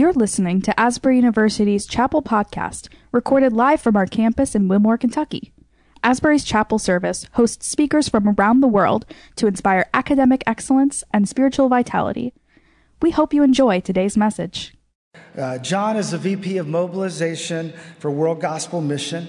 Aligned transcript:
You're 0.00 0.14
listening 0.14 0.62
to 0.62 0.80
Asbury 0.80 1.16
University's 1.16 1.84
Chapel 1.84 2.22
Podcast, 2.22 2.88
recorded 3.12 3.52
live 3.52 3.82
from 3.82 3.96
our 3.96 4.06
campus 4.06 4.54
in 4.54 4.66
Wilmore, 4.66 4.96
Kentucky. 4.96 5.52
Asbury's 6.02 6.42
Chapel 6.42 6.78
Service 6.78 7.26
hosts 7.32 7.66
speakers 7.66 8.08
from 8.08 8.26
around 8.26 8.62
the 8.62 8.66
world 8.66 9.04
to 9.36 9.46
inspire 9.46 9.90
academic 9.92 10.42
excellence 10.46 11.04
and 11.12 11.28
spiritual 11.28 11.68
vitality. 11.68 12.32
We 13.02 13.10
hope 13.10 13.34
you 13.34 13.42
enjoy 13.42 13.80
today's 13.80 14.16
message. 14.16 14.74
Uh, 15.36 15.58
John 15.58 15.98
is 15.98 16.12
the 16.12 16.18
VP 16.18 16.56
of 16.56 16.66
Mobilization 16.66 17.74
for 17.98 18.10
World 18.10 18.40
Gospel 18.40 18.80
Mission. 18.80 19.28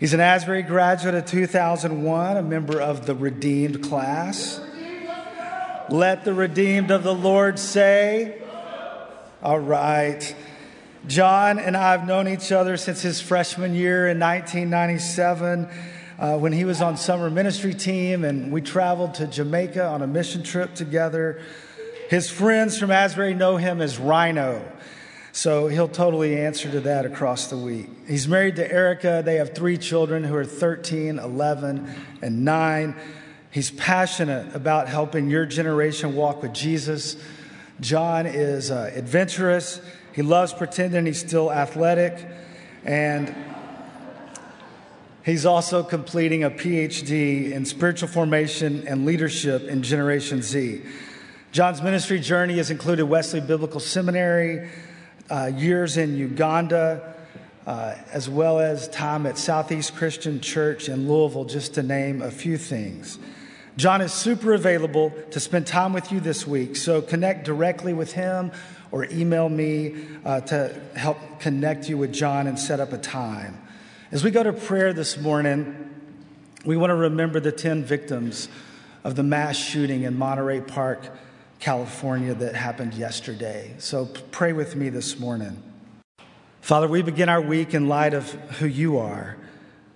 He's 0.00 0.12
an 0.12 0.20
Asbury 0.20 0.64
graduate 0.64 1.14
of 1.14 1.24
2001, 1.24 2.36
a 2.36 2.42
member 2.42 2.78
of 2.78 3.06
the 3.06 3.14
Redeemed 3.14 3.82
class. 3.82 4.60
Let 5.88 6.26
the 6.26 6.34
redeemed 6.34 6.90
of 6.90 7.04
the 7.04 7.14
Lord 7.14 7.58
say, 7.58 8.43
All 9.44 9.60
right. 9.60 10.34
John 11.06 11.58
and 11.58 11.76
I 11.76 11.92
have 11.92 12.06
known 12.06 12.28
each 12.28 12.50
other 12.50 12.78
since 12.78 13.02
his 13.02 13.20
freshman 13.20 13.74
year 13.74 14.08
in 14.08 14.18
1997 14.18 15.68
uh, 16.18 16.38
when 16.38 16.54
he 16.54 16.64
was 16.64 16.80
on 16.80 16.96
summer 16.96 17.28
ministry 17.28 17.74
team 17.74 18.24
and 18.24 18.50
we 18.50 18.62
traveled 18.62 19.12
to 19.16 19.26
Jamaica 19.26 19.84
on 19.84 20.00
a 20.00 20.06
mission 20.06 20.42
trip 20.42 20.74
together. 20.74 21.42
His 22.08 22.30
friends 22.30 22.78
from 22.78 22.90
Asbury 22.90 23.34
know 23.34 23.58
him 23.58 23.82
as 23.82 23.98
Rhino. 23.98 24.66
So 25.32 25.68
he'll 25.68 25.88
totally 25.88 26.40
answer 26.40 26.70
to 26.70 26.80
that 26.80 27.04
across 27.04 27.48
the 27.48 27.58
week. 27.58 27.90
He's 28.06 28.26
married 28.26 28.56
to 28.56 28.72
Erica. 28.72 29.20
They 29.22 29.34
have 29.34 29.54
three 29.54 29.76
children 29.76 30.24
who 30.24 30.34
are 30.36 30.46
13, 30.46 31.18
11, 31.18 31.94
and 32.22 32.46
9. 32.46 32.96
He's 33.50 33.70
passionate 33.72 34.56
about 34.56 34.88
helping 34.88 35.28
your 35.28 35.44
generation 35.44 36.16
walk 36.16 36.42
with 36.42 36.54
Jesus. 36.54 37.18
John 37.80 38.26
is 38.26 38.70
uh, 38.70 38.90
adventurous. 38.94 39.80
He 40.12 40.22
loves 40.22 40.52
pretending 40.52 41.06
he's 41.06 41.20
still 41.20 41.52
athletic. 41.52 42.26
And 42.84 43.34
he's 45.24 45.44
also 45.44 45.82
completing 45.82 46.44
a 46.44 46.50
PhD 46.50 47.50
in 47.50 47.64
spiritual 47.64 48.08
formation 48.08 48.86
and 48.86 49.04
leadership 49.04 49.62
in 49.64 49.82
Generation 49.82 50.42
Z. 50.42 50.82
John's 51.50 51.82
ministry 51.82 52.20
journey 52.20 52.56
has 52.56 52.70
included 52.70 53.04
Wesley 53.04 53.40
Biblical 53.40 53.80
Seminary, 53.80 54.68
uh, 55.30 55.50
years 55.54 55.96
in 55.96 56.16
Uganda, 56.16 57.14
uh, 57.66 57.94
as 58.12 58.28
well 58.28 58.58
as 58.58 58.88
time 58.88 59.24
at 59.24 59.38
Southeast 59.38 59.94
Christian 59.94 60.40
Church 60.40 60.88
in 60.88 61.08
Louisville, 61.08 61.44
just 61.44 61.74
to 61.74 61.82
name 61.82 62.22
a 62.22 62.30
few 62.30 62.58
things. 62.58 63.18
John 63.76 64.00
is 64.00 64.12
super 64.12 64.54
available 64.54 65.12
to 65.32 65.40
spend 65.40 65.66
time 65.66 65.92
with 65.92 66.12
you 66.12 66.20
this 66.20 66.46
week, 66.46 66.76
so 66.76 67.02
connect 67.02 67.44
directly 67.44 67.92
with 67.92 68.12
him 68.12 68.52
or 68.92 69.04
email 69.06 69.48
me 69.48 69.96
uh, 70.24 70.42
to 70.42 70.80
help 70.94 71.18
connect 71.40 71.88
you 71.88 71.98
with 71.98 72.12
John 72.12 72.46
and 72.46 72.56
set 72.56 72.78
up 72.78 72.92
a 72.92 72.98
time. 72.98 73.60
As 74.12 74.22
we 74.22 74.30
go 74.30 74.44
to 74.44 74.52
prayer 74.52 74.92
this 74.92 75.18
morning, 75.18 75.90
we 76.64 76.76
want 76.76 76.90
to 76.90 76.94
remember 76.94 77.40
the 77.40 77.50
10 77.50 77.82
victims 77.82 78.48
of 79.02 79.16
the 79.16 79.24
mass 79.24 79.56
shooting 79.56 80.04
in 80.04 80.16
Monterey 80.16 80.60
Park, 80.60 81.10
California, 81.58 82.32
that 82.32 82.54
happened 82.54 82.94
yesterday. 82.94 83.74
So 83.78 84.06
pray 84.30 84.52
with 84.52 84.76
me 84.76 84.88
this 84.88 85.18
morning. 85.18 85.60
Father, 86.60 86.86
we 86.86 87.02
begin 87.02 87.28
our 87.28 87.40
week 87.40 87.74
in 87.74 87.88
light 87.88 88.14
of 88.14 88.30
who 88.58 88.66
you 88.66 88.98
are 88.98 89.36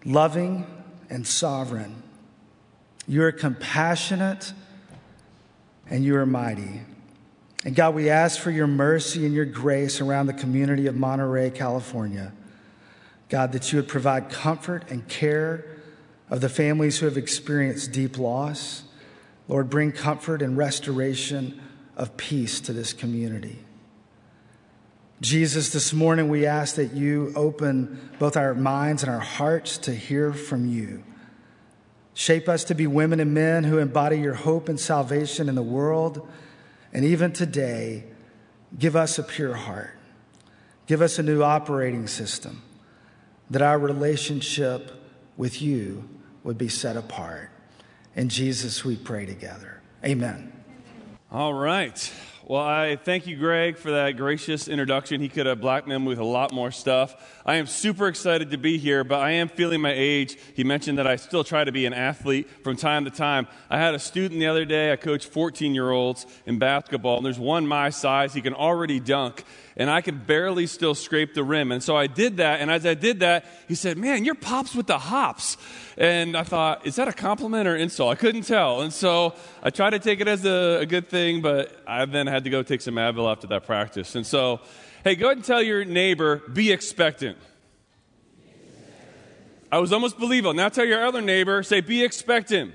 loving 0.05 0.67
and 1.09 1.25
sovereign. 1.25 2.03
You 3.09 3.23
are 3.23 3.33
compassionate 3.33 4.53
and 5.89 6.05
you 6.05 6.14
are 6.17 6.27
mighty. 6.27 6.83
And 7.64 7.75
God, 7.75 7.95
we 7.95 8.11
ask 8.11 8.39
for 8.39 8.51
your 8.51 8.67
mercy 8.67 9.25
and 9.25 9.34
your 9.34 9.47
grace 9.47 10.01
around 10.01 10.27
the 10.27 10.34
community 10.34 10.87
of 10.87 10.95
Monterey, 10.95 11.51
California. 11.51 12.33
God, 13.31 13.53
that 13.53 13.73
you 13.73 13.79
would 13.79 13.89
provide 13.89 14.31
comfort 14.31 14.91
and 14.91 15.09
care 15.09 15.64
of 16.31 16.42
the 16.42 16.48
families 16.48 16.98
who 16.98 17.06
have 17.06 17.17
experienced 17.17 17.92
deep 17.92 18.19
loss. 18.19 18.85
Lord, 19.48 19.70
bring 19.70 19.92
comfort 19.92 20.42
and 20.42 20.57
restoration 20.57 21.61
of 21.96 22.17
peace 22.19 22.61
to 22.61 22.73
this 22.75 22.92
community. 22.92 23.58
Jesus, 25.20 25.73
this 25.73 25.92
morning 25.92 26.29
we 26.29 26.46
ask 26.46 26.77
that 26.77 26.92
you 26.92 27.33
open 27.35 28.11
both 28.19 28.36
our 28.36 28.55
minds 28.55 29.02
and 29.02 29.11
our 29.11 29.19
hearts 29.19 29.79
to 29.79 29.95
hear 29.95 30.33
from 30.33 30.69
you. 30.69 31.02
Shape 32.18 32.48
us 32.48 32.64
to 32.64 32.74
be 32.74 32.89
women 32.89 33.20
and 33.20 33.33
men 33.33 33.62
who 33.62 33.79
embody 33.79 34.18
your 34.18 34.34
hope 34.34 34.68
and 34.68 34.80
salvation 34.80 35.48
in 35.48 35.55
the 35.55 35.62
world 35.62 36.29
and 36.92 37.05
even 37.05 37.30
today, 37.33 38.06
give 38.77 38.96
us 38.96 39.20
a 39.20 39.23
pure 39.23 39.55
heart. 39.55 39.96
Give 40.89 41.01
us 41.01 41.20
a 41.20 41.23
new 41.23 41.45
operating 41.45 42.08
system 42.08 42.61
that 43.51 43.62
our 43.62 43.78
relationship 43.78 44.90
with 45.36 45.62
you 45.62 46.08
would 46.42 46.58
be 46.58 46.67
set 46.67 46.96
apart. 46.96 47.51
In 48.17 48.28
Jesus, 48.28 48.84
we 48.84 48.96
pray 48.96 49.24
together. 49.24 49.80
Amen. 50.05 50.52
All 51.30 51.55
right. 51.55 52.12
Well, 52.48 52.63
I 52.63 52.97
thank 52.97 53.27
you, 53.27 53.36
Greg, 53.36 53.77
for 53.77 53.91
that 53.91 54.17
gracious 54.17 54.69
introduction. 54.69 55.20
He 55.20 55.29
could 55.29 55.45
have 55.45 55.61
blackmailed 55.61 56.01
me 56.01 56.09
with 56.09 56.19
a 56.19 56.25
lot 56.25 56.51
more 56.51 56.70
stuff. 56.70 57.14
I 57.45 57.57
am 57.57 57.67
super 57.67 58.09
excited 58.09 58.53
to 58.53 58.57
be 58.57 58.79
here, 58.79 59.05
but 59.05 59.20
I 59.20 59.33
am 59.33 59.51
feeling 59.51 59.83
my 59.83 59.92
age. 59.95 60.39
He 60.55 60.64
mentioned 60.64 60.97
that 60.97 61.07
I 61.07 61.17
still 61.17 61.45
try 61.45 61.64
to 61.64 61.73
be 61.73 61.85
an 61.85 61.92
athlete 61.92 62.48
from 62.64 62.77
time 62.77 63.05
to 63.05 63.11
time. 63.11 63.48
I 63.69 63.77
had 63.77 63.95
a 63.95 63.98
student 63.98 64.41
the 64.41 64.47
other 64.47 64.64
day, 64.64 64.91
I 64.91 64.97
coach 64.97 65.27
14 65.27 65.75
year 65.75 65.91
olds 65.91 66.25
in 66.47 66.58
basketball, 66.58 67.19
and 67.19 67.27
there's 67.27 67.39
one 67.39 67.67
my 67.67 67.91
size. 67.91 68.33
He 68.33 68.41
can 68.41 68.55
already 68.55 68.98
dunk, 68.98 69.45
and 69.78 69.89
I 69.89 70.00
can 70.00 70.18
barely 70.18 70.66
still 70.66 70.96
scrape 70.96 71.34
the 71.34 71.44
rim. 71.44 71.70
And 71.70 71.80
so 71.80 71.96
I 71.96 72.08
did 72.08 72.39
that, 72.39 72.61
and 72.61 72.68
as 72.68 72.84
I 72.84 72.94
did 72.94 73.20
that, 73.20 73.46
he 73.68 73.77
said, 73.77 73.96
Man, 73.96 74.24
you're 74.24 74.34
pops 74.34 74.74
with 74.74 74.89
the 74.89 74.98
hops. 74.98 75.56
And 75.96 76.36
I 76.36 76.42
thought, 76.42 76.86
is 76.86 76.96
that 76.96 77.08
a 77.08 77.12
compliment 77.12 77.68
or 77.68 77.77
insult? 77.77 78.12
I 78.12 78.16
couldn't 78.16 78.42
tell. 78.42 78.83
And 78.83 78.92
so 78.92 79.34
I 79.62 79.70
tried 79.70 79.90
to 79.90 79.98
take 79.98 80.20
it 80.20 80.28
as 80.28 80.44
a, 80.44 80.80
a 80.80 80.86
good 80.86 81.08
thing, 81.08 81.42
but 81.42 81.80
I 81.86 82.05
then 82.05 82.27
had 82.27 82.44
to 82.44 82.50
go 82.50 82.62
take 82.62 82.80
some 82.80 82.94
Advil 82.94 83.30
after 83.30 83.46
that 83.48 83.66
practice. 83.66 84.14
And 84.14 84.27
so, 84.27 84.61
hey, 85.05 85.14
go 85.14 85.27
ahead 85.27 85.39
and 85.39 85.44
tell 85.44 85.62
your 85.62 85.84
neighbor, 85.84 86.36
be 86.52 86.70
expectant. 86.72 87.39
I 89.70 89.78
was 89.78 89.92
almost 89.92 90.18
believable. 90.18 90.55
Now 90.55 90.68
tell 90.68 90.86
your 90.86 91.05
other 91.05 91.20
neighbor, 91.20 91.62
say, 91.62 91.80
be 91.80 92.02
expectant. 92.02 92.74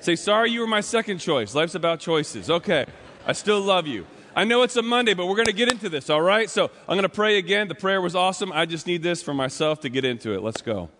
Say, 0.00 0.14
sorry, 0.14 0.50
you 0.50 0.60
were 0.60 0.66
my 0.66 0.80
second 0.80 1.18
choice. 1.18 1.54
Life's 1.54 1.74
about 1.74 2.00
choices. 2.00 2.50
Okay. 2.50 2.86
I 3.26 3.32
still 3.32 3.60
love 3.60 3.86
you. 3.86 4.06
I 4.38 4.44
know 4.44 4.62
it's 4.62 4.76
a 4.76 4.82
Monday, 4.82 5.14
but 5.14 5.26
we're 5.26 5.34
going 5.34 5.46
to 5.46 5.52
get 5.52 5.68
into 5.68 5.88
this, 5.88 6.08
all 6.08 6.22
right? 6.22 6.48
So 6.48 6.70
I'm 6.88 6.94
going 6.94 7.02
to 7.02 7.08
pray 7.08 7.38
again. 7.38 7.66
The 7.66 7.74
prayer 7.74 8.00
was 8.00 8.14
awesome. 8.14 8.52
I 8.52 8.66
just 8.66 8.86
need 8.86 9.02
this 9.02 9.20
for 9.20 9.34
myself 9.34 9.80
to 9.80 9.88
get 9.88 10.04
into 10.04 10.32
it. 10.32 10.44
Let's 10.44 10.62
go. 10.62 10.90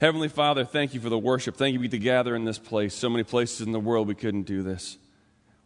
Heavenly 0.00 0.28
Father, 0.28 0.64
thank 0.64 0.94
you 0.94 1.00
for 1.00 1.08
the 1.08 1.18
worship. 1.18 1.56
Thank 1.56 1.74
you 1.74 1.80
we 1.80 1.88
to 1.88 1.98
gather 1.98 2.36
in 2.36 2.44
this 2.44 2.60
place. 2.60 2.94
So 2.94 3.10
many 3.10 3.24
places 3.24 3.62
in 3.66 3.72
the 3.72 3.80
world 3.80 4.06
we 4.06 4.14
couldn't 4.14 4.44
do 4.44 4.62
this. 4.62 4.96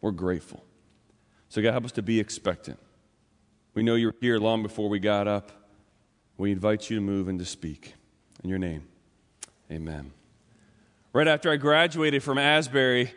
We're 0.01 0.13
grateful. 0.13 0.65
So, 1.51 1.61
God, 1.61 1.73
help 1.73 1.85
us 1.85 1.93
to 1.93 2.03
be 2.03 2.19
expectant. 2.19 2.79
We 3.75 3.83
know 3.83 3.95
you're 3.95 4.15
here 4.23 4.39
long 4.39 4.63
before 4.63 4.89
we 4.89 4.99
got 4.99 5.29
up. 5.29 5.53
We 6.39 6.51
invite 6.51 6.89
you 6.89 6.97
to 6.97 7.03
move 7.03 7.29
and 7.29 7.39
to 7.41 7.45
speak. 7.45 7.93
In 8.43 8.49
your 8.49 8.59
name, 8.59 8.85
amen. 9.71 10.13
Right 11.13 11.29
after 11.29 11.51
I 11.51 11.57
graduated 11.57 12.23
from 12.23 12.39
Asbury, 12.39 13.13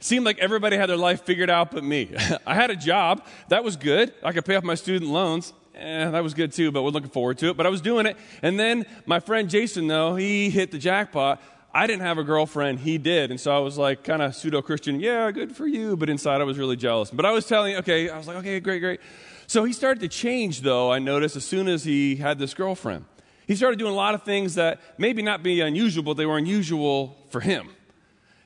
seemed 0.00 0.24
like 0.24 0.38
everybody 0.38 0.76
had 0.76 0.88
their 0.88 0.96
life 0.96 1.24
figured 1.24 1.50
out 1.50 1.70
but 1.70 1.84
me. 1.84 2.14
I 2.46 2.54
had 2.54 2.70
a 2.70 2.76
job. 2.76 3.24
That 3.48 3.64
was 3.64 3.76
good. 3.76 4.12
I 4.22 4.32
could 4.32 4.44
pay 4.44 4.56
off 4.56 4.64
my 4.64 4.74
student 4.74 5.10
loans 5.10 5.52
eh, 5.78 6.10
that 6.10 6.22
was 6.22 6.34
good 6.34 6.52
too, 6.52 6.70
but 6.70 6.82
we're 6.82 6.90
looking 6.90 7.10
forward 7.10 7.38
to 7.38 7.50
it. 7.50 7.56
But 7.56 7.66
I 7.66 7.68
was 7.70 7.80
doing 7.80 8.06
it. 8.06 8.16
And 8.42 8.58
then 8.58 8.86
my 9.06 9.20
friend 9.20 9.48
Jason, 9.48 9.86
though, 9.86 10.16
he 10.16 10.50
hit 10.50 10.70
the 10.70 10.78
jackpot. 10.78 11.42
I 11.72 11.86
didn't 11.86 12.02
have 12.02 12.18
a 12.18 12.24
girlfriend, 12.24 12.80
he 12.80 12.98
did. 12.98 13.30
And 13.30 13.38
so 13.38 13.54
I 13.54 13.58
was 13.60 13.78
like 13.78 14.02
kind 14.02 14.22
of 14.22 14.34
pseudo 14.34 14.62
Christian, 14.62 15.00
yeah, 15.00 15.30
good 15.30 15.54
for 15.54 15.66
you. 15.66 15.96
But 15.96 16.08
inside 16.08 16.40
I 16.40 16.44
was 16.44 16.58
really 16.58 16.76
jealous. 16.76 17.10
But 17.10 17.26
I 17.26 17.30
was 17.30 17.46
telling, 17.46 17.76
okay, 17.76 18.08
I 18.08 18.16
was 18.16 18.26
like, 18.26 18.38
okay, 18.38 18.58
great, 18.60 18.80
great. 18.80 19.00
So 19.46 19.64
he 19.64 19.72
started 19.72 20.00
to 20.00 20.08
change, 20.08 20.62
though, 20.62 20.92
I 20.92 20.98
noticed, 20.98 21.36
as 21.36 21.44
soon 21.44 21.68
as 21.68 21.84
he 21.84 22.16
had 22.16 22.38
this 22.38 22.52
girlfriend. 22.52 23.04
He 23.46 23.56
started 23.56 23.78
doing 23.78 23.92
a 23.92 23.96
lot 23.96 24.14
of 24.14 24.24
things 24.24 24.56
that 24.56 24.80
maybe 24.98 25.22
not 25.22 25.42
be 25.42 25.60
unusual, 25.60 26.02
but 26.02 26.18
they 26.18 26.26
were 26.26 26.36
unusual 26.36 27.16
for 27.30 27.40
him. 27.40 27.70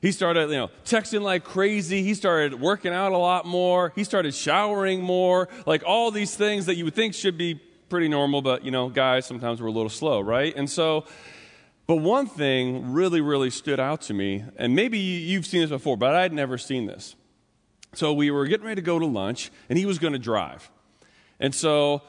He 0.03 0.11
started, 0.11 0.49
you 0.49 0.57
know, 0.57 0.69
texting 0.83 1.21
like 1.21 1.45
crazy. 1.45 2.03
He 2.03 2.13
started 2.13 2.59
working 2.59 2.91
out 2.91 3.13
a 3.13 3.17
lot 3.17 3.45
more. 3.45 3.93
He 3.95 4.03
started 4.03 4.35
showering 4.35 5.01
more. 5.01 5.47
Like 5.65 5.81
all 5.85 6.11
these 6.11 6.35
things 6.35 6.65
that 6.65 6.75
you 6.75 6.83
would 6.83 6.93
think 6.93 7.13
should 7.13 7.37
be 7.37 7.55
pretty 7.87 8.09
normal, 8.09 8.41
but, 8.41 8.65
you 8.65 8.71
know, 8.71 8.89
guys, 8.89 9.25
sometimes 9.25 9.61
we're 9.61 9.69
a 9.69 9.71
little 9.71 9.87
slow, 9.87 10.19
right? 10.19 10.53
And 10.57 10.69
so, 10.69 11.05
but 11.87 11.95
one 11.95 12.27
thing 12.27 12.91
really, 12.91 13.21
really 13.21 13.49
stood 13.49 13.79
out 13.79 14.01
to 14.01 14.13
me, 14.13 14.43
and 14.57 14.75
maybe 14.75 14.97
you've 14.99 15.45
seen 15.45 15.61
this 15.61 15.69
before, 15.69 15.95
but 15.95 16.13
I'd 16.13 16.33
never 16.33 16.57
seen 16.57 16.85
this. 16.85 17.15
So 17.93 18.11
we 18.11 18.29
were 18.29 18.45
getting 18.45 18.65
ready 18.65 18.81
to 18.81 18.85
go 18.85 18.99
to 18.99 19.05
lunch, 19.05 19.51
and 19.69 19.79
he 19.79 19.85
was 19.85 19.99
going 19.99 20.11
to 20.13 20.19
drive. 20.19 20.69
And 21.39 21.55
so 21.55 22.01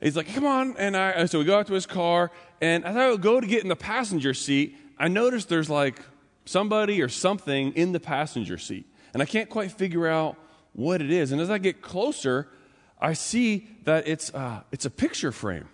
he's 0.00 0.16
like, 0.16 0.32
come 0.32 0.46
on. 0.46 0.74
And 0.78 0.96
I, 0.96 1.26
so 1.26 1.38
we 1.38 1.44
go 1.44 1.58
out 1.58 1.66
to 1.66 1.74
his 1.74 1.84
car, 1.84 2.30
and 2.62 2.82
as 2.86 2.96
I 2.96 3.10
would 3.10 3.20
go 3.20 3.42
to 3.42 3.46
get 3.46 3.62
in 3.62 3.68
the 3.68 3.76
passenger 3.76 4.32
seat, 4.32 4.74
I 4.98 5.08
noticed 5.08 5.50
there's 5.50 5.68
like 5.68 6.00
somebody 6.44 7.00
or 7.02 7.08
something 7.08 7.72
in 7.72 7.92
the 7.92 8.00
passenger 8.00 8.58
seat. 8.58 8.86
And 9.14 9.22
I 9.22 9.26
can't 9.26 9.48
quite 9.48 9.72
figure 9.72 10.06
out 10.06 10.36
what 10.72 11.02
it 11.02 11.10
is. 11.10 11.32
And 11.32 11.40
as 11.40 11.50
I 11.50 11.58
get 11.58 11.82
closer, 11.82 12.48
I 13.00 13.12
see 13.12 13.68
that 13.84 14.08
it's, 14.08 14.32
uh, 14.34 14.62
it's 14.70 14.84
a 14.84 14.90
picture 14.90 15.32
frame. 15.32 15.68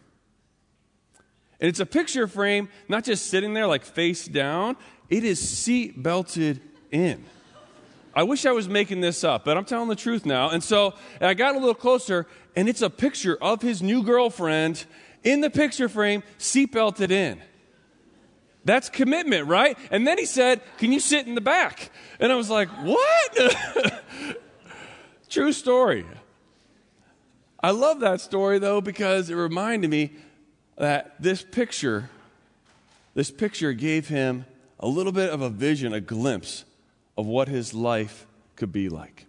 And 1.61 1.69
it's 1.69 1.81
a 1.81 1.87
picture 1.87 2.27
frame, 2.27 2.69
not 2.89 3.05
just 3.05 3.27
sitting 3.27 3.55
there 3.55 3.67
like 3.67 3.85
face 3.85 4.27
down, 4.27 4.77
it 5.09 5.25
is 5.25 5.41
seat 5.41 6.03
belted 6.03 6.61
in. 6.91 7.25
I 8.15 8.23
wish 8.25 8.47
I 8.47 8.53
was 8.53 8.69
making 8.69 9.01
this 9.01 9.23
up, 9.23 9.45
but 9.45 9.57
I'm 9.57 9.65
telling 9.65 9.89
the 9.89 9.97
truth 9.97 10.27
now. 10.27 10.51
And 10.51 10.63
so 10.63 10.95
I 11.21 11.35
got 11.35 11.55
a 11.55 11.59
little 11.59 11.75
closer, 11.75 12.27
and 12.57 12.69
it's 12.69 12.83
a 12.83 12.91
picture 12.91 13.37
of 13.41 13.63
his 13.63 13.83
new 13.83 14.03
girlfriend 14.03 14.85
in 15.23 15.41
the 15.41 15.51
picture 15.51 15.89
frame, 15.89 16.23
seat 16.37 16.73
belted 16.73 17.11
in. 17.11 17.41
That's 18.69 18.91
commitment, 18.91 19.47
right? 19.47 19.79
And 19.91 20.07
then 20.07 20.19
he 20.19 20.27
said, 20.27 20.61
Can 20.77 20.93
you 20.93 21.01
sit 21.01 21.27
in 21.27 21.35
the 21.35 21.41
back? 21.41 21.91
And 22.21 22.31
I 22.31 22.35
was 22.35 22.51
like, 22.51 22.69
What? 22.69 23.57
True 25.31 25.53
story. 25.53 26.05
I 27.63 27.71
love 27.71 28.01
that 28.01 28.21
story 28.21 28.59
though 28.59 28.83
because 28.83 29.31
it 29.31 29.37
reminded 29.37 29.89
me 29.89 30.13
that 30.77 31.15
this 31.19 31.43
picture, 31.43 32.11
this 33.15 33.31
picture 33.31 33.73
gave 33.73 34.09
him 34.09 34.45
a 34.79 34.87
little 34.87 35.13
bit 35.13 35.31
of 35.31 35.41
a 35.41 35.49
vision, 35.49 35.95
a 35.95 36.01
glimpse 36.03 36.67
of 37.17 37.25
what 37.25 37.49
his 37.49 37.73
life 37.73 38.27
could 38.55 38.71
be 38.71 38.91
like. 38.91 39.25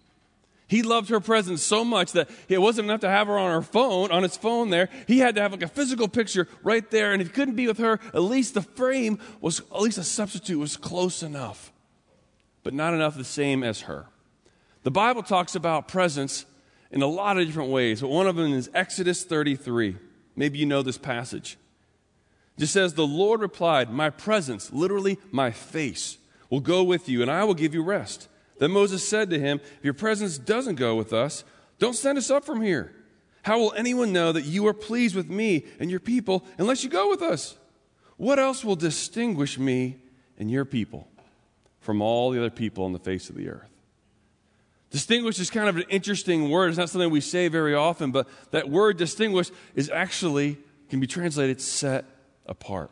He 0.70 0.84
loved 0.84 1.10
her 1.10 1.20
presence 1.20 1.64
so 1.64 1.84
much 1.84 2.12
that 2.12 2.30
it 2.48 2.60
wasn't 2.60 2.90
enough 2.90 3.02
to 3.02 3.10
have 3.10 3.26
her 3.26 3.40
on 3.40 3.52
her 3.52 3.64
phone, 3.64 4.12
on 4.12 4.22
his 4.22 4.38
phone 4.38 4.70
there. 4.70 4.88
He 5.08 5.18
had 5.18 5.34
to 5.34 5.42
have 5.42 5.52
like 5.52 5.64
a 5.64 5.68
physical 5.68 6.08
picture 6.08 6.48
right 6.62 6.90
there. 6.92 7.12
And 7.12 7.24
if 7.24 7.30
he 7.30 7.34
couldn't 7.34 7.56
be 7.56 7.66
with 7.66 7.80
her, 7.80 8.00
at 8.14 8.22
least 8.22 8.54
the 8.54 8.62
frame 8.62 9.18
was, 9.42 9.62
at 9.62 9.82
least 9.82 9.98
a 9.98 10.04
substitute 10.04 10.60
was 10.60 10.78
close 10.78 11.24
enough, 11.24 11.72
but 12.62 12.76
not 12.76 12.94
enough 12.94 13.18
the 13.18 13.24
same 13.24 13.64
as 13.64 13.82
her. 13.82 14.06
The 14.84 14.92
Bible 14.92 15.24
talks 15.24 15.56
about 15.56 15.88
presence 15.88 16.46
in 16.92 17.02
a 17.02 17.08
lot 17.08 17.40
of 17.40 17.48
different 17.48 17.72
ways, 17.72 18.02
but 18.02 18.10
one 18.10 18.28
of 18.28 18.36
them 18.36 18.54
is 18.54 18.70
Exodus 18.76 19.24
33. 19.24 19.98
Maybe 20.36 20.60
you 20.60 20.68
know 20.68 20.84
this 20.84 21.00
passage. 21.00 21.58
It 22.58 22.62
just 22.62 22.74
says, 22.74 22.94
The 22.94 23.08
Lord 23.08 23.42
replied, 23.42 23.90
My 23.90 24.12
presence, 24.12 24.72
literally 24.72 25.18
my 25.32 25.50
face, 25.50 26.20
will 26.52 26.60
go 26.60 26.84
with 26.84 27.10
you, 27.10 27.24
and 27.24 27.32
I 27.32 27.44
will 27.44 27.56
give 27.56 27.74
you 27.74 27.82
rest. 27.82 28.29
Then 28.60 28.72
Moses 28.72 29.08
said 29.08 29.30
to 29.32 29.40
him, 29.40 29.60
If 29.80 29.86
your 29.86 29.94
presence 29.94 30.38
doesn't 30.38 30.76
go 30.76 30.96
with 30.96 31.12
us, 31.12 31.44
don't 31.80 31.96
send 31.96 32.18
us 32.18 32.30
up 32.30 32.46
from 32.46 32.62
here. 32.62 32.94
How 33.44 33.58
will 33.58 33.74
anyone 33.74 34.14
know 34.14 34.32
that 34.32 34.44
you 34.44 34.68
are 34.68 34.74
pleased 34.74 35.16
with 35.16 35.30
me 35.30 35.66
and 35.80 35.90
your 35.90 36.02
people 36.02 36.46
unless 36.58 36.84
you 36.84 36.90
go 36.90 37.10
with 37.10 37.22
us? 37.22 37.58
What 38.18 38.38
else 38.38 38.66
will 38.66 38.76
distinguish 38.76 39.58
me 39.58 39.96
and 40.38 40.52
your 40.52 40.66
people 40.66 41.08
from 41.80 42.02
all 42.02 42.32
the 42.32 42.40
other 42.40 42.50
people 42.50 42.84
on 42.84 42.92
the 42.92 43.00
face 43.00 43.30
of 43.30 43.38
the 43.38 43.48
earth? 43.50 43.70
Distinguish 44.92 45.40
is 45.40 45.50
kind 45.50 45.70
of 45.70 45.78
an 45.78 45.86
interesting 45.90 46.50
word. 46.50 46.70
It's 46.70 46.78
not 46.78 46.90
something 46.90 47.10
we 47.12 47.22
say 47.22 47.48
very 47.48 47.76
often, 47.76 48.12
but 48.12 48.28
that 48.52 48.70
word 48.70 48.98
distinguish 48.98 49.52
is 49.76 49.90
actually, 49.90 50.58
can 50.90 51.00
be 51.00 51.08
translated 51.08 51.62
set 51.62 52.06
apart. 52.46 52.92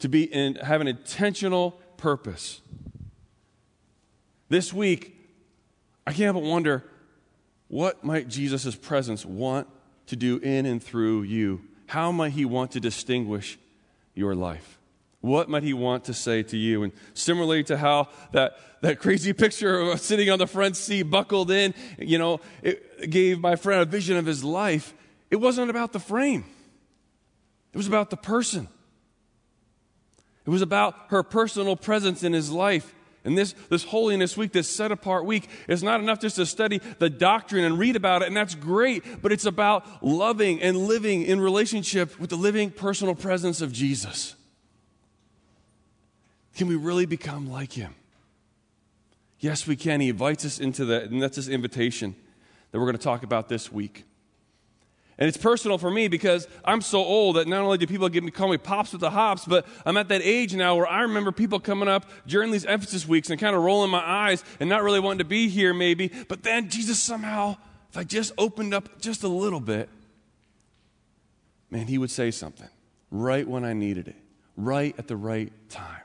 To 0.00 0.08
be 0.08 0.24
in, 0.24 0.56
have 0.56 0.80
an 0.80 0.88
intentional 0.88 1.72
purpose. 1.98 2.61
This 4.52 4.70
week, 4.70 5.16
I 6.06 6.12
can't 6.12 6.34
but 6.34 6.42
wonder 6.42 6.84
what 7.68 8.04
might 8.04 8.28
Jesus' 8.28 8.76
presence 8.76 9.24
want 9.24 9.66
to 10.08 10.14
do 10.14 10.36
in 10.36 10.66
and 10.66 10.82
through 10.82 11.22
you? 11.22 11.62
How 11.86 12.12
might 12.12 12.32
he 12.32 12.44
want 12.44 12.72
to 12.72 12.78
distinguish 12.78 13.58
your 14.14 14.34
life? 14.34 14.78
What 15.22 15.48
might 15.48 15.62
he 15.62 15.72
want 15.72 16.04
to 16.04 16.12
say 16.12 16.42
to 16.42 16.58
you? 16.58 16.82
And 16.82 16.92
similarly 17.14 17.64
to 17.64 17.78
how 17.78 18.08
that, 18.32 18.58
that 18.82 18.98
crazy 18.98 19.32
picture 19.32 19.80
of 19.80 20.00
sitting 20.00 20.28
on 20.28 20.38
the 20.38 20.46
front 20.46 20.76
seat, 20.76 21.04
buckled 21.04 21.50
in, 21.50 21.72
you 21.98 22.18
know, 22.18 22.38
it 22.62 23.08
gave 23.08 23.40
my 23.40 23.56
friend 23.56 23.80
a 23.80 23.86
vision 23.86 24.18
of 24.18 24.26
his 24.26 24.44
life. 24.44 24.92
It 25.30 25.36
wasn't 25.36 25.70
about 25.70 25.94
the 25.94 25.98
frame, 25.98 26.44
it 27.72 27.78
was 27.78 27.86
about 27.86 28.10
the 28.10 28.18
person. 28.18 28.68
It 30.44 30.50
was 30.50 30.60
about 30.60 30.94
her 31.08 31.22
personal 31.22 31.74
presence 31.74 32.22
in 32.22 32.34
his 32.34 32.50
life. 32.50 32.94
And 33.24 33.38
this, 33.38 33.54
this 33.70 33.84
holiness 33.84 34.36
week, 34.36 34.52
this 34.52 34.68
set 34.68 34.90
apart 34.90 35.24
week, 35.24 35.48
is 35.68 35.82
not 35.82 36.00
enough 36.00 36.20
just 36.20 36.36
to 36.36 36.46
study 36.46 36.80
the 36.98 37.08
doctrine 37.08 37.64
and 37.64 37.78
read 37.78 37.94
about 37.94 38.22
it, 38.22 38.28
and 38.28 38.36
that's 38.36 38.54
great, 38.54 39.22
but 39.22 39.30
it's 39.30 39.46
about 39.46 39.84
loving 40.02 40.60
and 40.60 40.76
living 40.76 41.22
in 41.22 41.40
relationship 41.40 42.18
with 42.18 42.30
the 42.30 42.36
living 42.36 42.70
personal 42.70 43.14
presence 43.14 43.60
of 43.60 43.72
Jesus. 43.72 44.34
Can 46.56 46.66
we 46.66 46.74
really 46.76 47.06
become 47.06 47.48
like 47.50 47.72
him? 47.72 47.94
Yes, 49.38 49.66
we 49.66 49.76
can. 49.76 50.00
He 50.00 50.08
invites 50.08 50.44
us 50.44 50.58
into 50.58 50.84
that, 50.86 51.04
and 51.04 51.22
that's 51.22 51.36
his 51.36 51.48
invitation 51.48 52.14
that 52.70 52.78
we're 52.78 52.86
going 52.86 52.98
to 52.98 53.02
talk 53.02 53.22
about 53.22 53.48
this 53.48 53.70
week. 53.72 54.04
And 55.22 55.28
it's 55.28 55.38
personal 55.38 55.78
for 55.78 55.88
me 55.88 56.08
because 56.08 56.48
I'm 56.64 56.80
so 56.80 56.98
old 56.98 57.36
that 57.36 57.46
not 57.46 57.60
only 57.60 57.78
do 57.78 57.86
people 57.86 58.08
give 58.08 58.24
me, 58.24 58.32
call 58.32 58.48
me 58.48 58.58
pops 58.58 58.90
with 58.90 59.00
the 59.00 59.10
hops, 59.10 59.44
but 59.44 59.64
I'm 59.86 59.96
at 59.96 60.08
that 60.08 60.20
age 60.20 60.52
now 60.52 60.74
where 60.74 60.88
I 60.88 61.02
remember 61.02 61.30
people 61.30 61.60
coming 61.60 61.86
up 61.86 62.06
during 62.26 62.50
these 62.50 62.64
emphasis 62.64 63.06
weeks 63.06 63.30
and 63.30 63.38
kind 63.38 63.54
of 63.54 63.62
rolling 63.62 63.92
my 63.92 64.04
eyes 64.04 64.42
and 64.58 64.68
not 64.68 64.82
really 64.82 64.98
wanting 64.98 65.18
to 65.20 65.24
be 65.24 65.48
here 65.48 65.72
maybe. 65.72 66.10
But 66.26 66.42
then 66.42 66.70
Jesus 66.70 66.98
somehow, 66.98 67.56
if 67.88 67.96
I 67.96 68.02
just 68.02 68.32
opened 68.36 68.74
up 68.74 69.00
just 69.00 69.22
a 69.22 69.28
little 69.28 69.60
bit, 69.60 69.88
man, 71.70 71.86
he 71.86 71.98
would 71.98 72.10
say 72.10 72.32
something 72.32 72.70
right 73.12 73.46
when 73.46 73.64
I 73.64 73.74
needed 73.74 74.08
it, 74.08 74.16
right 74.56 74.92
at 74.98 75.06
the 75.06 75.16
right 75.16 75.52
time. 75.70 76.02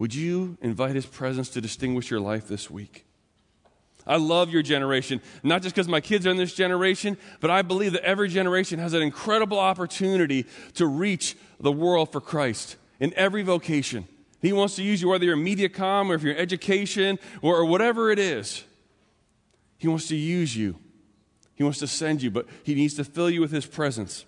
Would 0.00 0.12
you 0.12 0.58
invite 0.60 0.96
his 0.96 1.06
presence 1.06 1.50
to 1.50 1.60
distinguish 1.60 2.10
your 2.10 2.18
life 2.18 2.48
this 2.48 2.68
week? 2.68 3.05
I 4.06 4.16
love 4.16 4.50
your 4.50 4.62
generation, 4.62 5.20
not 5.42 5.62
just 5.62 5.74
because 5.74 5.88
my 5.88 6.00
kids 6.00 6.26
are 6.26 6.30
in 6.30 6.36
this 6.36 6.54
generation, 6.54 7.16
but 7.40 7.50
I 7.50 7.62
believe 7.62 7.92
that 7.92 8.04
every 8.04 8.28
generation 8.28 8.78
has 8.78 8.92
an 8.92 9.02
incredible 9.02 9.58
opportunity 9.58 10.46
to 10.74 10.86
reach 10.86 11.36
the 11.58 11.72
world 11.72 12.12
for 12.12 12.20
Christ 12.20 12.76
in 13.00 13.12
every 13.14 13.42
vocation. 13.42 14.06
He 14.40 14.52
wants 14.52 14.76
to 14.76 14.82
use 14.82 15.02
you, 15.02 15.08
whether 15.08 15.24
you're 15.24 15.36
in 15.36 15.44
MediaCom 15.44 16.08
or 16.08 16.14
if 16.14 16.22
you're 16.22 16.36
education 16.36 17.18
or, 17.42 17.56
or 17.56 17.64
whatever 17.64 18.10
it 18.10 18.18
is. 18.18 18.64
He 19.78 19.88
wants 19.88 20.08
to 20.08 20.16
use 20.16 20.56
you. 20.56 20.78
He 21.54 21.64
wants 21.64 21.78
to 21.80 21.86
send 21.86 22.22
you, 22.22 22.30
but 22.30 22.46
he 22.62 22.74
needs 22.74 22.94
to 22.94 23.04
fill 23.04 23.30
you 23.30 23.40
with 23.40 23.50
his 23.50 23.66
presence. 23.66 24.24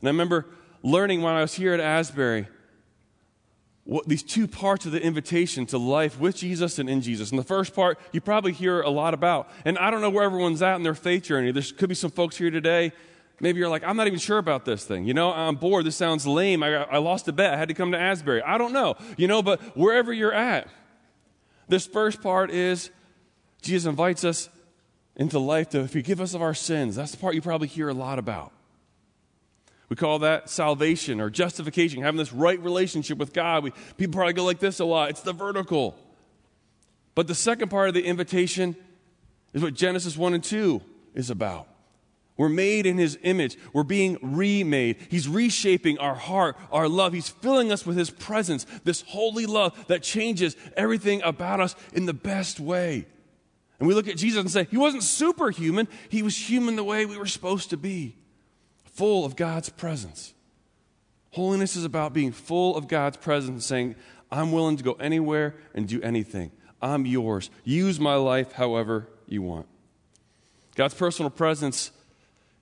And 0.00 0.08
I 0.08 0.10
remember 0.10 0.46
learning 0.82 1.22
when 1.22 1.34
I 1.34 1.42
was 1.42 1.54
here 1.54 1.72
at 1.72 1.80
Asbury 1.80 2.48
these 4.06 4.22
two 4.22 4.46
parts 4.46 4.84
of 4.84 4.92
the 4.92 5.02
invitation 5.02 5.64
to 5.66 5.78
life 5.78 6.20
with 6.20 6.36
Jesus 6.36 6.78
and 6.78 6.90
in 6.90 7.00
Jesus. 7.00 7.30
And 7.30 7.38
the 7.38 7.44
first 7.44 7.74
part, 7.74 7.98
you 8.12 8.20
probably 8.20 8.52
hear 8.52 8.82
a 8.82 8.90
lot 8.90 9.14
about. 9.14 9.48
And 9.64 9.78
I 9.78 9.90
don't 9.90 10.02
know 10.02 10.10
where 10.10 10.24
everyone's 10.24 10.60
at 10.60 10.76
in 10.76 10.82
their 10.82 10.94
faith 10.94 11.24
journey. 11.24 11.52
There 11.52 11.62
could 11.76 11.88
be 11.88 11.94
some 11.94 12.10
folks 12.10 12.36
here 12.36 12.50
today. 12.50 12.92
Maybe 13.40 13.60
you're 13.60 13.68
like, 13.68 13.84
I'm 13.84 13.96
not 13.96 14.06
even 14.06 14.18
sure 14.18 14.38
about 14.38 14.66
this 14.66 14.84
thing. 14.84 15.06
You 15.06 15.14
know, 15.14 15.32
I'm 15.32 15.54
bored. 15.54 15.86
This 15.86 15.96
sounds 15.96 16.26
lame. 16.26 16.62
I, 16.62 16.74
I 16.84 16.98
lost 16.98 17.28
a 17.28 17.32
bet. 17.32 17.54
I 17.54 17.56
had 17.56 17.68
to 17.68 17.74
come 17.74 17.92
to 17.92 17.98
Asbury. 17.98 18.42
I 18.42 18.58
don't 18.58 18.72
know. 18.72 18.96
You 19.16 19.26
know, 19.26 19.42
but 19.42 19.60
wherever 19.76 20.12
you're 20.12 20.34
at, 20.34 20.68
this 21.68 21.86
first 21.86 22.20
part 22.20 22.50
is 22.50 22.90
Jesus 23.62 23.88
invites 23.88 24.24
us 24.24 24.50
into 25.16 25.38
life 25.38 25.70
to 25.70 25.88
forgive 25.88 26.20
us 26.20 26.34
of 26.34 26.42
our 26.42 26.54
sins. 26.54 26.96
That's 26.96 27.12
the 27.12 27.16
part 27.16 27.34
you 27.34 27.42
probably 27.42 27.68
hear 27.68 27.88
a 27.88 27.94
lot 27.94 28.18
about. 28.18 28.52
We 29.88 29.96
call 29.96 30.18
that 30.20 30.50
salvation 30.50 31.20
or 31.20 31.30
justification, 31.30 32.02
having 32.02 32.18
this 32.18 32.32
right 32.32 32.60
relationship 32.60 33.16
with 33.18 33.32
God. 33.32 33.64
We, 33.64 33.72
people 33.96 34.14
probably 34.14 34.34
go 34.34 34.44
like 34.44 34.58
this 34.58 34.80
a 34.80 34.84
lot. 34.84 35.10
It's 35.10 35.22
the 35.22 35.32
vertical. 35.32 35.96
But 37.14 37.26
the 37.26 37.34
second 37.34 37.70
part 37.70 37.88
of 37.88 37.94
the 37.94 38.04
invitation 38.04 38.76
is 39.54 39.62
what 39.62 39.74
Genesis 39.74 40.16
1 40.16 40.34
and 40.34 40.44
2 40.44 40.82
is 41.14 41.30
about. 41.30 41.66
We're 42.36 42.50
made 42.50 42.86
in 42.86 42.98
his 42.98 43.18
image. 43.22 43.56
We're 43.72 43.82
being 43.82 44.18
remade. 44.22 44.98
He's 45.10 45.26
reshaping 45.26 45.98
our 45.98 46.14
heart, 46.14 46.56
our 46.70 46.88
love. 46.88 47.12
He's 47.12 47.28
filling 47.28 47.72
us 47.72 47.84
with 47.84 47.96
his 47.96 48.10
presence, 48.10 48.64
this 48.84 49.02
holy 49.08 49.46
love 49.46 49.86
that 49.88 50.02
changes 50.02 50.54
everything 50.76 51.22
about 51.22 51.60
us 51.60 51.74
in 51.94 52.06
the 52.06 52.14
best 52.14 52.60
way. 52.60 53.06
And 53.80 53.88
we 53.88 53.94
look 53.94 54.06
at 54.06 54.16
Jesus 54.16 54.40
and 54.40 54.50
say, 54.50 54.68
He 54.70 54.76
wasn't 54.76 55.02
superhuman, 55.02 55.88
He 56.10 56.22
was 56.22 56.36
human 56.36 56.76
the 56.76 56.84
way 56.84 57.06
we 57.06 57.18
were 57.18 57.26
supposed 57.26 57.70
to 57.70 57.76
be 57.76 58.16
full 58.98 59.24
of 59.24 59.36
God's 59.36 59.68
presence. 59.68 60.34
Holiness 61.30 61.76
is 61.76 61.84
about 61.84 62.12
being 62.12 62.32
full 62.32 62.76
of 62.76 62.88
God's 62.88 63.16
presence 63.16 63.64
saying, 63.64 63.94
I'm 64.28 64.50
willing 64.50 64.76
to 64.76 64.82
go 64.82 64.94
anywhere 64.94 65.54
and 65.72 65.86
do 65.86 66.02
anything. 66.02 66.50
I'm 66.82 67.06
yours. 67.06 67.48
Use 67.62 68.00
my 68.00 68.16
life 68.16 68.50
however 68.52 69.06
you 69.28 69.42
want. 69.42 69.68
God's 70.74 70.94
personal 70.94 71.30
presence, 71.30 71.92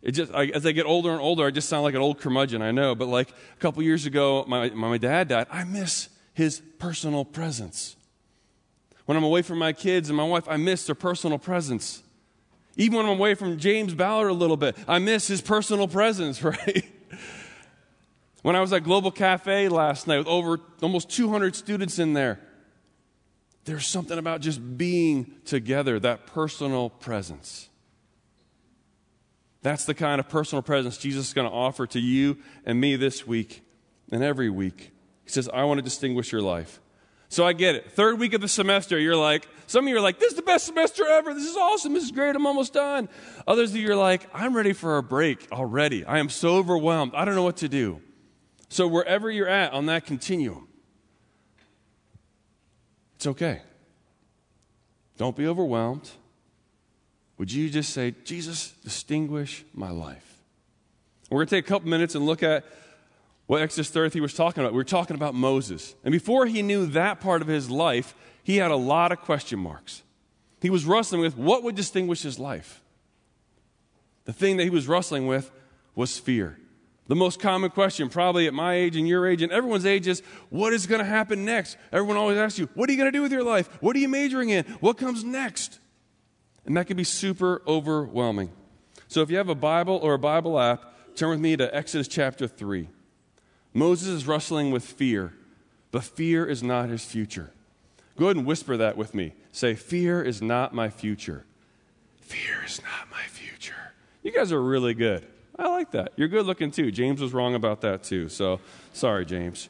it 0.03 0.13
just, 0.13 0.31
I, 0.35 0.49
as 0.49 0.67
I 0.67 0.73
get 0.73 0.85
older 0.85 1.11
and 1.11 1.23
older, 1.23 1.47
I 1.47 1.51
just 1.51 1.71
sound 1.71 1.85
like 1.85 1.95
an 1.95 2.03
old 2.03 2.21
curmudgeon, 2.21 2.61
I 2.61 2.71
know. 2.71 2.95
But 2.95 3.09
like 3.09 3.31
a 3.31 3.59
couple 3.59 3.83
years 3.83 4.05
ago, 4.05 4.45
my, 4.47 4.69
my 4.69 4.99
dad 4.99 5.29
died. 5.29 5.47
I 5.51 5.65
miss 5.65 6.11
his 6.35 6.61
personal 6.79 7.25
presence. 7.25 7.97
When 9.07 9.17
I'm 9.17 9.25
away 9.25 9.41
from 9.41 9.59
my 9.59 9.73
kids 9.73 10.11
and 10.11 10.17
my 10.19 10.25
wife, 10.25 10.45
I 10.49 10.59
miss 10.59 10.85
their 10.85 10.95
personal 10.95 11.39
presence. 11.39 12.03
Even 12.77 12.99
when 12.99 13.07
I'm 13.07 13.13
away 13.13 13.35
from 13.35 13.59
James 13.59 13.95
Ballard 13.95 14.31
a 14.31 14.35
little 14.35 14.57
bit, 14.57 14.77
I 14.87 14.99
miss 14.99 15.27
his 15.27 15.41
personal 15.41 15.89
presence, 15.89 16.43
right? 16.43 16.85
when 18.43 18.55
I 18.55 18.61
was 18.61 18.73
at 18.73 18.85
Global 18.85 19.11
Cafe 19.11 19.69
last 19.69 20.07
night 20.07 20.19
with 20.19 20.29
over 20.29 20.61
almost 20.83 21.11
200 21.11 21.57
students 21.57 21.99
in 21.99 22.13
there, 22.13 22.39
there's 23.65 23.87
something 23.87 24.19
about 24.19 24.41
just 24.41 24.79
being 24.79 25.33
together, 25.45 25.99
that 25.99 26.27
personal 26.27 26.91
presence. 26.91 27.69
That's 29.63 29.85
the 29.85 29.95
kind 29.95 30.21
of 30.21 30.29
personal 30.29 30.63
presence 30.63 30.97
Jesus 30.97 31.29
is 31.29 31.35
going 31.35 31.49
to 31.49 31.53
offer 31.53 31.89
to 31.89 31.99
you 31.99 32.39
and 32.65 32.81
me 32.81 32.95
this 32.95 33.27
week 33.27 33.65
and 34.13 34.23
every 34.23 34.49
week. 34.49 34.93
He 35.25 35.31
says, 35.31 35.49
I 35.53 35.65
want 35.65 35.79
to 35.79 35.83
distinguish 35.83 36.31
your 36.31 36.43
life. 36.43 36.81
So 37.29 37.47
I 37.47 37.53
get 37.53 37.75
it. 37.75 37.91
Third 37.93 38.19
week 38.19 38.35
of 38.35 38.41
the 38.41 38.49
semester, 38.49 38.99
you're 38.99 39.17
like, 39.17 39.49
some 39.67 39.85
of 39.85 39.89
you 39.89 39.97
are 39.97 40.01
like, 40.01 40.21
this 40.21 40.31
is 40.31 40.37
the 40.37 40.43
best 40.43 40.67
semester 40.67 41.05
ever. 41.07 41.35
This 41.35 41.49
is 41.49 41.57
awesome. 41.57 41.93
This 41.93 42.05
is 42.05 42.13
great. 42.13 42.37
I'm 42.37 42.47
almost 42.47 42.73
done. 42.73 43.09
Others 43.49 43.73
of 43.73 43.79
you 43.79 43.91
are 43.91 43.97
like, 43.97 44.29
I'm 44.33 44.57
ready 44.57 44.73
for 44.73 44.97
a 44.97 45.03
break 45.03 45.49
already. 45.51 46.05
I 46.05 46.19
am 46.19 46.29
so 46.29 46.57
overwhelmed. 46.57 47.15
I 47.15 47.25
don't 47.25 47.35
know 47.35 47.43
what 47.43 47.57
to 47.59 47.69
do. 47.69 48.01
So 48.69 48.87
wherever 48.87 49.31
you're 49.31 49.49
at 49.49 49.73
on 49.73 49.87
that 49.87 50.07
continuum, 50.07 50.69
it's 53.17 53.27
okay. 53.27 53.63
Don't 55.17 55.35
be 55.35 55.47
overwhelmed. 55.47 56.11
Would 57.39 57.53
you 57.53 57.69
just 57.69 57.93
say, 57.93 58.15
Jesus, 58.25 58.71
distinguish 58.85 59.65
my 59.75 59.91
life? 59.91 60.41
We're 61.31 61.39
going 61.39 61.49
to 61.49 61.57
take 61.57 61.67
a 61.67 61.69
couple 61.69 61.89
minutes 61.89 62.15
and 62.15 62.25
look 62.25 62.43
at 62.43 62.65
what 63.47 63.63
Exodus 63.63 63.91
33 63.91 64.21
was 64.21 64.35
talking 64.35 64.63
about. 64.63 64.73
We 64.73 64.79
were 64.79 64.85
talking 64.85 65.15
about 65.17 65.35
Moses. 65.35 65.95
And 66.05 66.13
before 66.13 66.47
he 66.47 66.63
knew 66.63 66.87
that 66.87 67.21
part 67.21 67.43
of 67.43 67.49
his 67.49 67.71
life, 67.71 68.15
he 68.43 68.57
had 68.57 68.71
a 68.71 68.77
lot 68.77 69.13
of 69.13 69.21
question 69.21 69.59
marks. 69.59 70.03
He 70.61 70.71
was 70.71 70.85
wrestling 70.85 71.21
with 71.21 71.37
what 71.37 71.63
would 71.63 71.75
distinguish 71.75 72.23
his 72.23 72.39
life. 72.39 72.83
The 74.25 74.33
thing 74.33 74.57
that 74.57 74.65
he 74.65 74.71
was 74.71 74.89
wrestling 74.89 75.27
with 75.27 75.53
was 75.95 76.19
fear. 76.19 76.59
The 77.09 77.15
most 77.15 77.41
common 77.41 77.71
question, 77.71 78.09
probably 78.09 78.49
at 78.49 78.55
my 78.55 78.75
age 78.75 78.97
and 78.97 79.07
your 79.07 79.29
age 79.29 79.41
and 79.41 79.53
everyone's 79.53 79.87
age, 79.87 80.09
is 80.09 80.23
what 80.51 80.73
is 80.73 80.89
going 80.89 80.99
to 80.99 81.05
happen 81.05 81.45
next? 81.45 81.77
Everyone 81.93 82.17
always 82.17 82.37
asks 82.37 82.59
you, 82.59 82.69
what 82.75 82.89
are 82.89 82.93
you 82.93 82.99
going 82.99 83.13
to 83.13 83.17
do 83.17 83.23
with 83.23 83.31
your 83.31 83.45
life? 83.45 83.69
What 83.81 83.95
are 83.95 84.01
you 84.01 84.09
majoring 84.09 84.51
in? 84.51 84.65
What 84.81 84.99
comes 84.99 85.23
next? 85.23 85.79
And 86.65 86.77
that 86.77 86.89
can 86.89 86.97
be 86.97 87.05
super 87.05 87.63
overwhelming. 87.65 88.51
So 89.07 89.23
if 89.23 89.31
you 89.31 89.37
have 89.37 89.49
a 89.49 89.55
Bible 89.55 90.01
or 90.03 90.15
a 90.15 90.19
Bible 90.19 90.59
app, 90.59 91.15
turn 91.15 91.31
with 91.31 91.39
me 91.39 91.57
to 91.57 91.73
Exodus 91.75 92.09
chapter 92.09 92.49
3. 92.49 92.89
Moses 93.77 94.09
is 94.09 94.27
wrestling 94.27 94.71
with 94.71 94.83
fear, 94.83 95.35
but 95.93 96.03
fear 96.03 96.47
is 96.47 96.63
not 96.63 96.89
his 96.89 97.05
future. 97.05 97.51
Go 98.17 98.25
ahead 98.25 98.37
and 98.37 98.47
whisper 98.47 98.75
that 98.79 98.97
with 98.97 99.15
me. 99.15 99.35
Say, 99.53 99.75
Fear 99.75 100.23
is 100.23 100.41
not 100.41 100.75
my 100.75 100.89
future. 100.89 101.45
Fear 102.23 102.65
is 102.65 102.81
not 102.81 103.11
my 103.11 103.23
future. 103.25 103.93
You 104.23 104.33
guys 104.33 104.51
are 104.51 104.63
really 104.63 104.95
good. 104.95 105.27
I 105.59 105.69
like 105.69 105.91
that. 105.91 106.13
You're 106.17 106.29
good 106.29 106.47
looking 106.47 106.71
too. 106.71 106.91
James 106.91 107.21
was 107.21 107.35
wrong 107.35 107.55
about 107.55 107.83
that 107.83 108.03
too. 108.03 108.31
So 108.31 108.61
sorry, 108.95 109.27
James. 109.27 109.69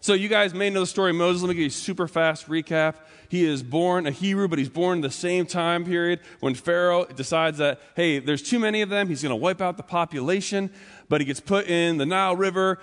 So 0.00 0.14
you 0.14 0.28
guys 0.28 0.52
may 0.54 0.70
know 0.70 0.80
the 0.80 0.86
story 0.86 1.10
of 1.10 1.16
Moses. 1.16 1.42
Let 1.42 1.48
me 1.48 1.54
give 1.54 1.60
you 1.62 1.68
a 1.68 1.70
super 1.70 2.08
fast 2.08 2.46
recap. 2.46 2.96
He 3.30 3.44
is 3.44 3.62
born 3.62 4.06
a 4.06 4.10
Hebrew, 4.10 4.48
but 4.48 4.58
he's 4.58 4.68
born 4.68 4.98
in 4.98 5.00
the 5.02 5.10
same 5.10 5.46
time 5.46 5.84
period 5.84 6.20
when 6.40 6.54
Pharaoh 6.54 7.06
decides 7.06 7.58
that, 7.58 7.80
hey, 7.96 8.18
there's 8.18 8.42
too 8.42 8.58
many 8.58 8.82
of 8.82 8.90
them. 8.90 9.08
He's 9.08 9.22
going 9.22 9.30
to 9.30 9.36
wipe 9.36 9.62
out 9.62 9.76
the 9.76 9.82
population, 9.82 10.70
but 11.08 11.20
he 11.20 11.24
gets 11.24 11.40
put 11.40 11.66
in 11.66 11.98
the 11.98 12.06
Nile 12.06 12.36
River. 12.36 12.78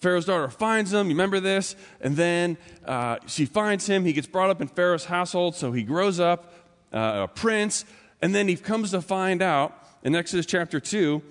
Pharaoh's 0.00 0.26
daughter 0.26 0.48
finds 0.48 0.92
him. 0.92 1.06
You 1.06 1.14
remember 1.14 1.40
this? 1.40 1.74
And 2.00 2.16
then 2.16 2.56
uh, 2.84 3.18
she 3.26 3.46
finds 3.46 3.86
him. 3.86 4.04
He 4.04 4.12
gets 4.12 4.26
brought 4.26 4.50
up 4.50 4.60
in 4.60 4.68
Pharaoh's 4.68 5.06
household, 5.06 5.54
so 5.56 5.72
he 5.72 5.82
grows 5.82 6.20
up 6.20 6.52
uh, 6.92 7.26
a 7.26 7.28
prince. 7.28 7.84
And 8.22 8.34
then 8.34 8.48
he 8.48 8.56
comes 8.56 8.90
to 8.92 9.00
find 9.00 9.42
out 9.42 9.76
in 10.02 10.14
Exodus 10.14 10.46
chapter 10.46 10.80
2 10.80 11.22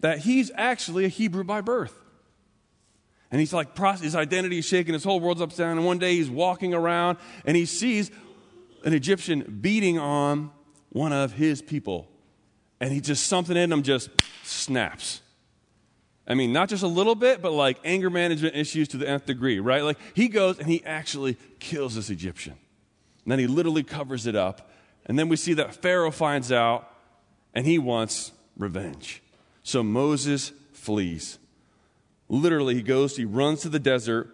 that 0.00 0.18
he's 0.18 0.50
actually 0.54 1.04
a 1.04 1.08
Hebrew 1.08 1.44
by 1.44 1.60
birth. 1.60 1.98
And 3.30 3.40
he's 3.40 3.54
like, 3.54 3.76
his 4.00 4.14
identity 4.14 4.58
is 4.58 4.66
shaken, 4.66 4.92
his 4.92 5.04
whole 5.04 5.18
world's 5.18 5.40
upside 5.40 5.64
down. 5.64 5.78
And 5.78 5.86
one 5.86 5.98
day 5.98 6.16
he's 6.16 6.28
walking 6.28 6.74
around 6.74 7.16
and 7.46 7.56
he 7.56 7.64
sees 7.64 8.10
an 8.84 8.92
Egyptian 8.92 9.58
beating 9.62 9.98
on 9.98 10.50
one 10.90 11.12
of 11.12 11.32
his 11.32 11.62
people. 11.62 12.08
And 12.78 12.92
he 12.92 13.00
just, 13.00 13.26
something 13.26 13.56
in 13.56 13.72
him 13.72 13.82
just 13.82 14.10
snaps. 14.42 15.21
I 16.26 16.34
mean, 16.34 16.52
not 16.52 16.68
just 16.68 16.82
a 16.82 16.88
little 16.88 17.14
bit, 17.14 17.42
but 17.42 17.52
like 17.52 17.78
anger 17.84 18.10
management 18.10 18.54
issues 18.54 18.88
to 18.88 18.96
the 18.96 19.08
nth 19.08 19.26
degree, 19.26 19.58
right? 19.58 19.82
Like 19.82 19.98
he 20.14 20.28
goes 20.28 20.58
and 20.58 20.68
he 20.68 20.84
actually 20.84 21.36
kills 21.58 21.96
this 21.96 22.10
Egyptian. 22.10 22.54
And 23.24 23.32
then 23.32 23.38
he 23.38 23.46
literally 23.46 23.82
covers 23.82 24.26
it 24.26 24.36
up. 24.36 24.70
And 25.06 25.18
then 25.18 25.28
we 25.28 25.36
see 25.36 25.54
that 25.54 25.74
Pharaoh 25.74 26.10
finds 26.10 26.52
out 26.52 26.88
and 27.54 27.66
he 27.66 27.78
wants 27.78 28.32
revenge. 28.56 29.22
So 29.62 29.82
Moses 29.82 30.52
flees. 30.72 31.38
Literally, 32.28 32.74
he 32.74 32.82
goes, 32.82 33.16
he 33.16 33.24
runs 33.24 33.60
to 33.62 33.68
the 33.68 33.78
desert, 33.78 34.30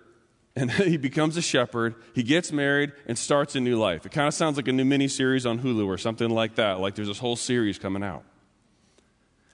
and 0.54 0.70
he 0.72 0.96
becomes 0.96 1.36
a 1.36 1.42
shepherd. 1.42 1.94
He 2.14 2.22
gets 2.22 2.52
married 2.52 2.92
and 3.06 3.18
starts 3.18 3.56
a 3.56 3.60
new 3.60 3.78
life. 3.78 4.06
It 4.06 4.12
kind 4.12 4.28
of 4.28 4.34
sounds 4.34 4.56
like 4.56 4.68
a 4.68 4.72
new 4.72 4.84
mini 4.84 5.08
series 5.08 5.46
on 5.46 5.60
Hulu 5.60 5.86
or 5.86 5.98
something 5.98 6.30
like 6.30 6.54
that, 6.56 6.80
like 6.80 6.94
there's 6.94 7.08
this 7.08 7.18
whole 7.18 7.36
series 7.36 7.78
coming 7.78 8.02
out. 8.02 8.24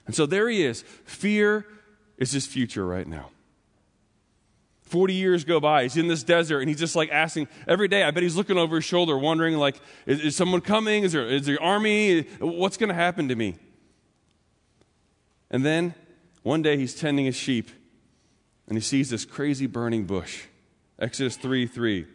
And 0.05 0.15
so 0.15 0.25
there 0.25 0.47
he 0.47 0.63
is. 0.63 0.83
Fear 1.05 1.65
is 2.17 2.31
his 2.31 2.45
future 2.45 2.85
right 2.85 3.07
now. 3.07 3.29
40 4.83 5.13
years 5.13 5.43
go 5.43 5.59
by. 5.59 5.83
He's 5.83 5.97
in 5.97 6.07
this 6.07 6.23
desert 6.23 6.59
and 6.59 6.69
he's 6.69 6.79
just 6.79 6.95
like 6.95 7.09
asking 7.09 7.47
every 7.67 7.87
day. 7.87 8.03
I 8.03 8.11
bet 8.11 8.23
he's 8.23 8.35
looking 8.35 8.57
over 8.57 8.75
his 8.75 8.85
shoulder, 8.85 9.17
wondering, 9.17 9.55
like, 9.57 9.79
is, 10.05 10.21
is 10.21 10.35
someone 10.35 10.61
coming? 10.61 11.03
Is 11.03 11.11
there, 11.11 11.27
is 11.27 11.45
there 11.45 11.61
army? 11.61 12.21
What's 12.39 12.77
going 12.77 12.89
to 12.89 12.95
happen 12.95 13.27
to 13.29 13.35
me? 13.35 13.55
And 15.49 15.65
then 15.65 15.95
one 16.43 16.61
day 16.61 16.77
he's 16.77 16.93
tending 16.93 17.25
his 17.25 17.35
sheep 17.35 17.71
and 18.67 18.77
he 18.77 18.81
sees 18.81 19.09
this 19.09 19.25
crazy 19.25 19.67
burning 19.67 20.05
bush. 20.05 20.45
Exodus 20.99 21.35
3 21.37 21.67
3. 21.67 22.05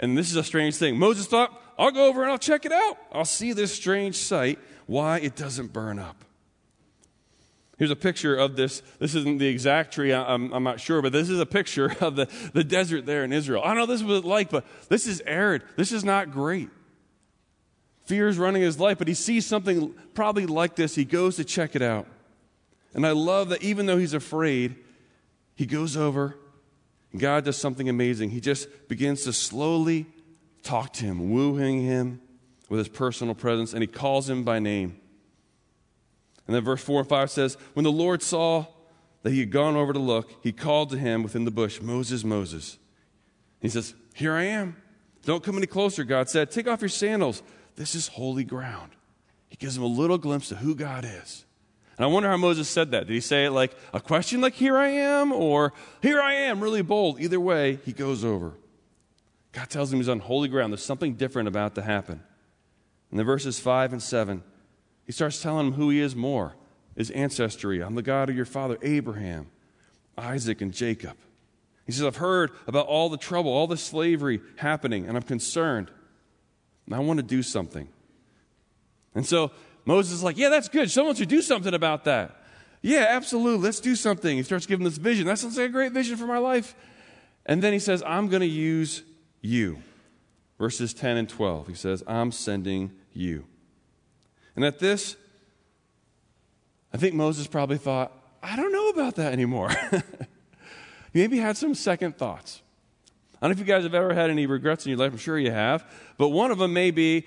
And 0.00 0.16
this 0.16 0.30
is 0.30 0.36
a 0.36 0.44
strange 0.44 0.76
thing. 0.76 0.98
Moses 0.98 1.26
thought, 1.26 1.60
I'll 1.78 1.90
go 1.90 2.06
over 2.06 2.22
and 2.22 2.30
I'll 2.30 2.38
check 2.38 2.64
it 2.64 2.72
out. 2.72 2.98
I'll 3.12 3.24
see 3.24 3.52
this 3.52 3.74
strange 3.74 4.16
sight, 4.16 4.58
why 4.86 5.18
it 5.18 5.36
doesn't 5.36 5.72
burn 5.72 5.98
up. 5.98 6.24
Here's 7.78 7.92
a 7.92 7.96
picture 7.96 8.34
of 8.34 8.56
this. 8.56 8.82
This 8.98 9.14
isn't 9.14 9.38
the 9.38 9.46
exact 9.46 9.94
tree, 9.94 10.12
I'm, 10.12 10.52
I'm, 10.52 10.64
not 10.64 10.80
sure, 10.80 11.00
but 11.00 11.12
this 11.12 11.30
is 11.30 11.38
a 11.38 11.46
picture 11.46 11.94
of 12.00 12.16
the, 12.16 12.28
the 12.52 12.64
desert 12.64 13.06
there 13.06 13.22
in 13.22 13.32
Israel. 13.32 13.62
I 13.64 13.74
know 13.74 13.86
this 13.86 14.02
was 14.02 14.24
like, 14.24 14.50
but 14.50 14.64
this 14.88 15.06
is 15.06 15.22
arid. 15.24 15.62
This 15.76 15.92
is 15.92 16.04
not 16.04 16.32
great. 16.32 16.70
Fear 18.04 18.28
is 18.28 18.38
running 18.38 18.62
his 18.62 18.80
life, 18.80 18.98
but 18.98 19.06
he 19.06 19.14
sees 19.14 19.46
something 19.46 19.94
probably 20.14 20.46
like 20.46 20.74
this. 20.74 20.96
He 20.96 21.04
goes 21.04 21.36
to 21.36 21.44
check 21.44 21.76
it 21.76 21.82
out. 21.82 22.06
And 22.94 23.06
I 23.06 23.12
love 23.12 23.50
that 23.50 23.62
even 23.62 23.86
though 23.86 23.98
he's 23.98 24.14
afraid, 24.14 24.74
he 25.54 25.66
goes 25.66 25.96
over, 25.96 26.36
and 27.12 27.20
God 27.20 27.44
does 27.44 27.56
something 27.56 27.88
amazing. 27.88 28.30
He 28.30 28.40
just 28.40 28.68
begins 28.88 29.22
to 29.24 29.32
slowly 29.32 30.06
talk 30.62 30.94
to 30.94 31.04
him, 31.04 31.30
wooing 31.30 31.82
him 31.82 32.20
with 32.68 32.78
his 32.78 32.88
personal 32.88 33.34
presence, 33.34 33.72
and 33.72 33.82
he 33.82 33.86
calls 33.86 34.28
him 34.28 34.42
by 34.42 34.58
name. 34.58 34.98
And 36.48 36.56
then 36.56 36.64
verse 36.64 36.82
4 36.82 37.00
and 37.00 37.08
5 37.08 37.30
says, 37.30 37.56
When 37.74 37.84
the 37.84 37.92
Lord 37.92 38.22
saw 38.22 38.66
that 39.22 39.32
he 39.32 39.40
had 39.40 39.52
gone 39.52 39.76
over 39.76 39.92
to 39.92 39.98
look, 39.98 40.32
he 40.42 40.50
called 40.50 40.90
to 40.90 40.98
him 40.98 41.22
within 41.22 41.44
the 41.44 41.50
bush, 41.50 41.80
Moses, 41.80 42.24
Moses. 42.24 42.78
He 43.60 43.68
says, 43.68 43.94
Here 44.14 44.32
I 44.32 44.44
am. 44.44 44.76
Don't 45.24 45.44
come 45.44 45.58
any 45.58 45.66
closer, 45.66 46.04
God 46.04 46.30
said. 46.30 46.50
Take 46.50 46.66
off 46.66 46.80
your 46.80 46.88
sandals. 46.88 47.42
This 47.76 47.94
is 47.94 48.08
holy 48.08 48.44
ground. 48.44 48.92
He 49.50 49.56
gives 49.56 49.76
him 49.76 49.82
a 49.82 49.86
little 49.86 50.18
glimpse 50.18 50.50
of 50.50 50.58
who 50.58 50.74
God 50.74 51.04
is. 51.04 51.44
And 51.98 52.04
I 52.04 52.08
wonder 52.08 52.30
how 52.30 52.36
Moses 52.38 52.68
said 52.68 52.92
that. 52.92 53.08
Did 53.08 53.12
he 53.12 53.20
say 53.20 53.44
it 53.44 53.50
like 53.50 53.76
a 53.92 54.00
question, 54.00 54.40
like, 54.40 54.54
Here 54.54 54.78
I 54.78 54.88
am, 54.88 55.32
or 55.32 55.74
Here 56.00 56.20
I 56.20 56.32
am, 56.32 56.60
really 56.60 56.82
bold? 56.82 57.20
Either 57.20 57.38
way, 57.38 57.78
he 57.84 57.92
goes 57.92 58.24
over. 58.24 58.54
God 59.52 59.68
tells 59.68 59.92
him 59.92 59.98
he's 59.98 60.08
on 60.08 60.20
holy 60.20 60.48
ground. 60.48 60.72
There's 60.72 60.82
something 60.84 61.14
different 61.14 61.48
about 61.48 61.74
to 61.74 61.82
happen. 61.82 62.22
In 63.10 63.18
the 63.18 63.24
verses 63.24 63.58
5 63.58 63.92
and 63.92 64.02
7, 64.02 64.42
he 65.08 65.12
starts 65.12 65.40
telling 65.40 65.68
him 65.68 65.72
who 65.72 65.88
he 65.88 66.00
is 66.00 66.14
more 66.14 66.54
his 66.94 67.10
ancestry. 67.12 67.80
I'm 67.80 67.94
the 67.94 68.02
God 68.02 68.28
of 68.28 68.36
your 68.36 68.44
father, 68.44 68.76
Abraham, 68.82 69.46
Isaac, 70.18 70.60
and 70.60 70.72
Jacob. 70.72 71.16
He 71.86 71.92
says, 71.92 72.04
I've 72.04 72.16
heard 72.16 72.50
about 72.66 72.88
all 72.88 73.08
the 73.08 73.16
trouble, 73.16 73.52
all 73.52 73.68
the 73.68 73.76
slavery 73.76 74.40
happening, 74.56 75.06
and 75.06 75.16
I'm 75.16 75.22
concerned. 75.22 75.90
And 76.86 76.94
I 76.94 76.98
want 76.98 77.18
to 77.18 77.22
do 77.22 77.42
something. 77.42 77.88
And 79.14 79.24
so 79.24 79.52
Moses 79.84 80.12
is 80.12 80.22
like, 80.24 80.36
Yeah, 80.36 80.48
that's 80.48 80.68
good. 80.68 80.90
Someone 80.90 81.14
should 81.14 81.28
do 81.28 81.40
something 81.40 81.72
about 81.72 82.04
that. 82.04 82.42
Yeah, 82.82 83.06
absolutely. 83.08 83.64
Let's 83.64 83.80
do 83.80 83.94
something. 83.94 84.36
He 84.36 84.42
starts 84.42 84.66
giving 84.66 84.84
this 84.84 84.98
vision. 84.98 85.26
That 85.26 85.38
sounds 85.38 85.56
like 85.56 85.70
a 85.70 85.72
great 85.72 85.92
vision 85.92 86.16
for 86.16 86.26
my 86.26 86.38
life. 86.38 86.74
And 87.46 87.62
then 87.62 87.72
he 87.72 87.78
says, 87.78 88.02
I'm 88.06 88.28
going 88.28 88.40
to 88.40 88.46
use 88.46 89.04
you. 89.40 89.78
Verses 90.58 90.92
10 90.92 91.16
and 91.16 91.28
12. 91.28 91.68
He 91.68 91.74
says, 91.74 92.02
I'm 92.06 92.32
sending 92.32 92.90
you. 93.12 93.46
And 94.58 94.64
at 94.64 94.80
this, 94.80 95.14
I 96.92 96.96
think 96.96 97.14
Moses 97.14 97.46
probably 97.46 97.78
thought, 97.78 98.10
I 98.42 98.56
don't 98.56 98.72
know 98.72 98.88
about 98.88 99.14
that 99.14 99.32
anymore. 99.32 99.70
he 101.12 101.20
maybe 101.20 101.38
had 101.38 101.56
some 101.56 101.76
second 101.76 102.18
thoughts. 102.18 102.60
I 103.36 103.46
don't 103.46 103.50
know 103.50 103.52
if 103.52 103.60
you 103.60 103.72
guys 103.72 103.84
have 103.84 103.94
ever 103.94 104.12
had 104.12 104.30
any 104.30 104.46
regrets 104.46 104.84
in 104.84 104.90
your 104.90 104.98
life. 104.98 105.12
I'm 105.12 105.18
sure 105.18 105.38
you 105.38 105.52
have. 105.52 105.88
But 106.16 106.30
one 106.30 106.50
of 106.50 106.58
them 106.58 106.72
may 106.72 106.90
be 106.90 107.24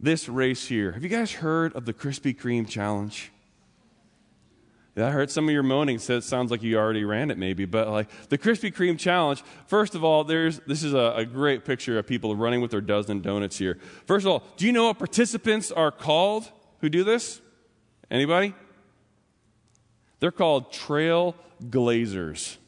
this 0.00 0.28
race 0.28 0.66
here. 0.66 0.90
Have 0.90 1.04
you 1.04 1.08
guys 1.08 1.30
heard 1.30 1.72
of 1.74 1.84
the 1.84 1.92
Krispy 1.92 2.36
Kreme 2.36 2.68
challenge? 2.68 3.30
I 4.96 5.10
heard 5.10 5.30
some 5.30 5.48
of 5.48 5.52
your 5.52 5.62
moaning, 5.62 6.00
so 6.00 6.16
it 6.16 6.24
sounds 6.24 6.50
like 6.50 6.64
you 6.64 6.76
already 6.76 7.04
ran 7.04 7.30
it 7.30 7.38
maybe, 7.38 7.66
but 7.66 7.88
like 7.88 8.08
the 8.30 8.38
Krispy 8.38 8.74
Kreme 8.74 8.98
challenge, 8.98 9.44
first 9.66 9.94
of 9.94 10.02
all, 10.02 10.24
there's, 10.24 10.58
this 10.66 10.82
is 10.82 10.92
a, 10.92 11.14
a 11.18 11.24
great 11.24 11.64
picture 11.64 12.00
of 12.00 12.06
people 12.08 12.34
running 12.34 12.60
with 12.60 12.72
their 12.72 12.80
dozen 12.80 13.20
donuts 13.20 13.58
here. 13.58 13.78
First 14.06 14.26
of 14.26 14.32
all, 14.32 14.42
do 14.56 14.66
you 14.66 14.72
know 14.72 14.86
what 14.86 14.98
participants 14.98 15.70
are 15.70 15.92
called 15.92 16.50
who 16.84 16.90
do 16.90 17.02
this? 17.02 17.40
Anybody? 18.10 18.52
They're 20.20 20.30
called 20.30 20.70
trail 20.70 21.34
glazers. 21.62 22.58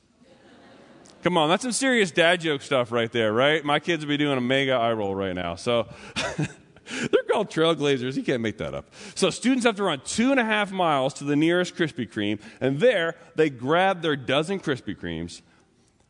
Come 1.22 1.36
on, 1.36 1.50
that's 1.50 1.62
some 1.62 1.72
serious 1.72 2.10
dad 2.12 2.40
joke 2.40 2.62
stuff 2.62 2.92
right 2.92 3.12
there, 3.12 3.30
right? 3.34 3.62
My 3.62 3.78
kids 3.78 4.06
would 4.06 4.08
be 4.08 4.16
doing 4.16 4.38
a 4.38 4.40
mega 4.40 4.72
eye 4.72 4.94
roll 4.94 5.14
right 5.14 5.34
now. 5.34 5.56
So 5.56 5.86
they're 6.34 7.24
called 7.30 7.50
trailblazers. 7.50 8.16
You 8.16 8.22
can't 8.22 8.40
make 8.40 8.56
that 8.56 8.72
up. 8.72 8.86
So 9.14 9.28
students 9.28 9.66
have 9.66 9.76
to 9.76 9.82
run 9.82 10.00
two 10.02 10.30
and 10.30 10.40
a 10.40 10.44
half 10.46 10.72
miles 10.72 11.12
to 11.14 11.24
the 11.24 11.36
nearest 11.36 11.76
Krispy 11.76 12.10
Kreme, 12.10 12.40
and 12.58 12.80
there 12.80 13.16
they 13.34 13.50
grab 13.50 14.00
their 14.00 14.16
dozen 14.16 14.60
Krispy 14.60 14.98
Kremes, 14.98 15.42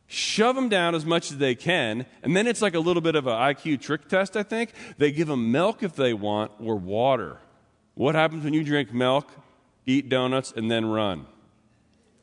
shove 0.05 0.55
them 0.55 0.69
down 0.69 0.95
as 0.95 1.05
much 1.05 1.29
as 1.29 1.39
they 1.39 1.55
can, 1.55 2.05
and 2.23 2.37
then 2.37 2.47
it's 2.47 2.61
like 2.61 2.73
a 2.73 2.79
little 2.79 3.01
bit 3.01 3.15
of 3.15 3.27
an 3.27 3.33
IQ 3.33 3.81
trick 3.81 4.07
test, 4.07 4.37
I 4.37 4.43
think. 4.43 4.71
They 4.97 5.11
give 5.11 5.27
them 5.27 5.51
milk 5.51 5.83
if 5.83 5.93
they 5.93 6.13
want 6.13 6.53
or 6.57 6.77
water. 6.77 7.39
What 7.97 8.13
happens 8.13 8.43
when 8.43 8.53
you 8.53 8.63
drink 8.63 8.93
milk, 8.93 9.31
eat 9.87 10.07
donuts, 10.07 10.53
and 10.55 10.69
then 10.69 10.85
run? 10.85 11.25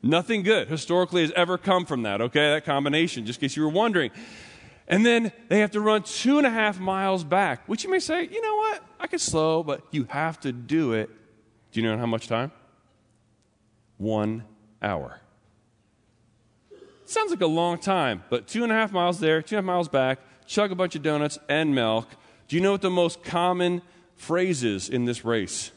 Nothing 0.01 0.41
good 0.41 0.69
historically 0.69 1.21
has 1.23 1.33
ever 1.35 1.57
come 1.57 1.85
from 1.85 2.03
that, 2.03 2.21
okay? 2.21 2.53
That 2.53 2.63
combination, 2.63 3.25
just 3.25 3.39
in 3.39 3.49
case 3.49 3.57
you 3.57 3.63
were 3.63 3.69
wondering. 3.69 4.11
And 4.87 5.05
then 5.05 5.33
they 5.49 5.59
have 5.59 5.71
to 5.71 5.81
run 5.81 6.03
two 6.03 6.37
and 6.37 6.47
a 6.47 6.49
half 6.49 6.79
miles 6.79 7.25
back, 7.25 7.67
which 7.67 7.83
you 7.83 7.89
may 7.89 7.99
say, 7.99 8.23
you 8.23 8.41
know 8.41 8.55
what? 8.55 8.83
I 9.01 9.07
could 9.07 9.19
slow, 9.19 9.63
but 9.63 9.81
you 9.91 10.05
have 10.11 10.39
to 10.41 10.53
do 10.53 10.93
it. 10.93 11.09
Do 11.73 11.81
you 11.81 11.85
know 11.85 11.97
how 11.97 12.05
much 12.05 12.29
time? 12.29 12.53
One 13.97 14.45
hour. 14.81 15.19
Sounds 17.03 17.31
like 17.31 17.41
a 17.41 17.47
long 17.47 17.79
time, 17.79 18.23
but 18.29 18.47
two 18.47 18.63
and 18.63 18.71
a 18.71 18.75
half 18.75 18.93
miles 18.93 19.19
there, 19.19 19.41
two 19.41 19.57
and 19.57 19.67
a 19.67 19.69
half 19.69 19.75
miles 19.75 19.89
back, 19.89 20.19
chug 20.45 20.71
a 20.71 20.75
bunch 20.75 20.95
of 20.95 21.01
donuts 21.01 21.37
and 21.49 21.75
milk. 21.75 22.07
Do 22.47 22.55
you 22.55 22.61
know 22.61 22.71
what 22.71 22.81
the 22.81 22.89
most 22.89 23.25
common 23.25 23.81
phrase 24.15 24.63
is 24.63 24.89
in 24.89 25.05
this 25.05 25.25
race? 25.25 25.71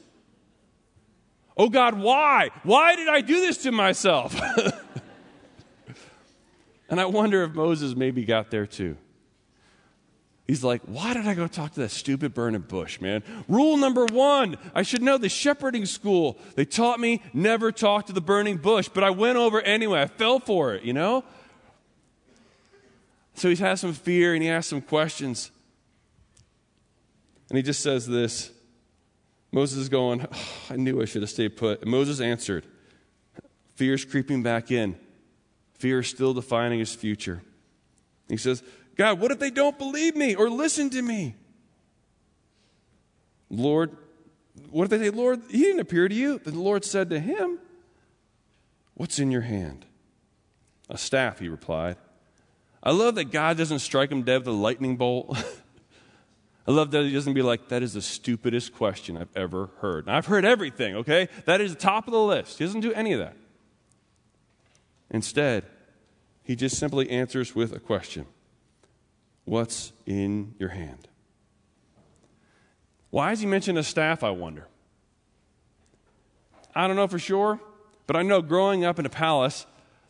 Oh 1.57 1.68
God, 1.68 1.99
why? 1.99 2.50
Why 2.62 2.95
did 2.95 3.09
I 3.09 3.21
do 3.21 3.40
this 3.40 3.59
to 3.64 3.73
myself? 3.73 4.40
and 6.88 7.00
I 7.00 7.07
wonder 7.07 7.42
if 7.42 7.52
Moses 7.52 7.97
maybe 7.97 8.25
got 8.25 8.50
there 8.50 8.66
too. 8.66 8.97
He's 10.47 10.64
like, 10.64 10.80
why 10.87 11.12
did 11.12 11.26
I 11.26 11.35
go 11.35 11.47
talk 11.47 11.75
to 11.75 11.80
that 11.80 11.90
stupid 11.90 12.33
burning 12.33 12.62
bush, 12.62 13.02
man? 13.02 13.23
Rule 13.49 13.76
number 13.76 14.07
one 14.07 14.57
I 14.75 14.83
should 14.83 15.02
know 15.02 15.18
the 15.18 15.28
shepherding 15.28 15.85
school. 15.85 16.38
They 16.54 16.64
taught 16.64 17.00
me 17.00 17.23
never 17.35 17.71
talk 17.71 18.07
to 18.07 18.14
the 18.14 18.23
burning 18.23 18.57
bush, 18.57 18.88
but 18.88 19.04
I 19.04 19.11
went 19.11 19.37
over 19.37 19.61
anyway. 19.61 20.00
I 20.00 20.07
fell 20.07 20.38
for 20.38 20.75
it, 20.75 20.85
you 20.85 20.95
know? 20.95 21.23
So 23.35 23.50
he 23.50 23.57
has 23.57 23.80
some 23.80 23.92
fear 23.92 24.33
and 24.33 24.42
he 24.42 24.49
asks 24.49 24.71
some 24.71 24.80
questions. 24.80 25.50
And 27.49 27.57
he 27.57 27.62
just 27.62 27.81
says 27.81 28.07
this 28.07 28.50
Moses 29.52 29.78
is 29.78 29.88
going, 29.88 30.26
oh, 30.31 30.49
I 30.71 30.76
knew 30.76 31.00
I 31.00 31.07
should 31.07 31.23
have 31.23 31.31
stayed 31.31 31.57
put. 31.57 31.83
And 31.83 31.90
Moses 31.90 32.21
answered, 32.21 32.67
Fear's 33.76 34.05
creeping 34.05 34.43
back 34.43 34.71
in. 34.71 34.99
Fear 35.75 36.00
is 36.00 36.09
still 36.09 36.35
defining 36.35 36.81
his 36.81 36.95
future. 36.95 37.43
He 38.28 38.37
says, 38.37 38.62
God, 38.97 39.21
what 39.21 39.31
if 39.31 39.38
they 39.38 39.50
don't 39.50 39.78
believe 39.78 40.17
me 40.17 40.35
or 40.35 40.50
listen 40.50 40.90
to 40.90 41.00
me? 41.00 41.37
Lord, 43.49 43.97
what 44.71 44.85
if 44.85 44.90
they 44.90 44.99
say, 44.99 45.11
Lord, 45.11 45.40
he 45.49 45.59
didn't 45.59 45.81
appear 45.81 46.09
to 46.09 46.14
you? 46.14 46.38
The 46.38 46.50
Lord 46.50 46.85
said 46.85 47.11
to 47.11 47.21
him, 47.21 47.59
What's 48.95 49.21
in 49.21 49.31
your 49.31 49.43
hand? 49.43 49.87
A 50.90 50.99
staff, 50.99 51.38
he 51.38 51.49
replied. 51.49 51.97
I 52.83 52.90
love 52.90 53.14
that 53.14 53.26
God 53.26 53.57
doesn't 53.57 53.78
strike 53.78 54.11
him 54.11 54.23
dead 54.23 54.38
with 54.38 54.49
a 54.49 54.52
lightning 54.52 54.97
bolt. 54.97 55.38
I 56.69 56.71
love 56.71 56.91
that 56.91 57.05
he 57.05 57.13
doesn't 57.15 57.33
be 57.33 57.41
like, 57.41 57.69
that 57.69 57.83
is 57.83 57.95
the 57.95 58.03
stupidest 58.03 58.75
question 58.75 59.17
I've 59.17 59.35
ever 59.35 59.71
heard. 59.79 60.07
Now, 60.07 60.19
I've 60.19 60.27
heard 60.27 60.45
everything, 60.45 60.97
okay? 60.97 61.31
That 61.47 61.63
is 61.63 61.73
the 61.75 61.81
top 61.81 62.07
of 62.07 62.13
the 62.13 62.21
list. 62.21 62.59
He 62.59 62.65
doesn't 62.65 62.83
do 62.83 62.93
any 62.93 63.15
of 63.15 63.21
that. 63.21 63.35
Instead, 65.11 65.65
he 66.43 66.54
just 66.54 66.76
simply 66.76 67.09
answers 67.09 67.54
with 67.54 67.73
a 67.73 67.81
question 67.81 68.26
What's 69.47 69.95
in 70.04 70.57
your 70.59 70.69
hand? 70.69 71.09
Why 73.09 73.31
does 73.31 73.41
he 73.41 73.47
mention 73.47 73.78
a 73.78 73.83
staff, 73.83 74.23
I 74.23 74.28
wonder? 74.28 74.69
I 76.75 76.87
don't 76.87 76.97
know 76.97 77.09
for 77.09 77.19
sure, 77.19 77.61
but 78.07 78.15
I 78.15 78.21
know 78.23 78.43
growing 78.43 78.85
up 78.85 78.99
in 78.99 79.07
a 79.07 79.11
palace 79.11 79.65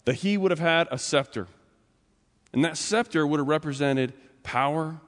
that 0.06 0.16
he 0.16 0.36
would 0.36 0.50
have 0.50 0.58
had 0.58 0.88
a 0.90 0.98
scepter. 0.98 1.46
And 2.52 2.64
that 2.64 2.76
scepter 2.76 3.24
would 3.24 3.38
have 3.38 3.46
represented 3.46 4.12
power, 4.42 5.00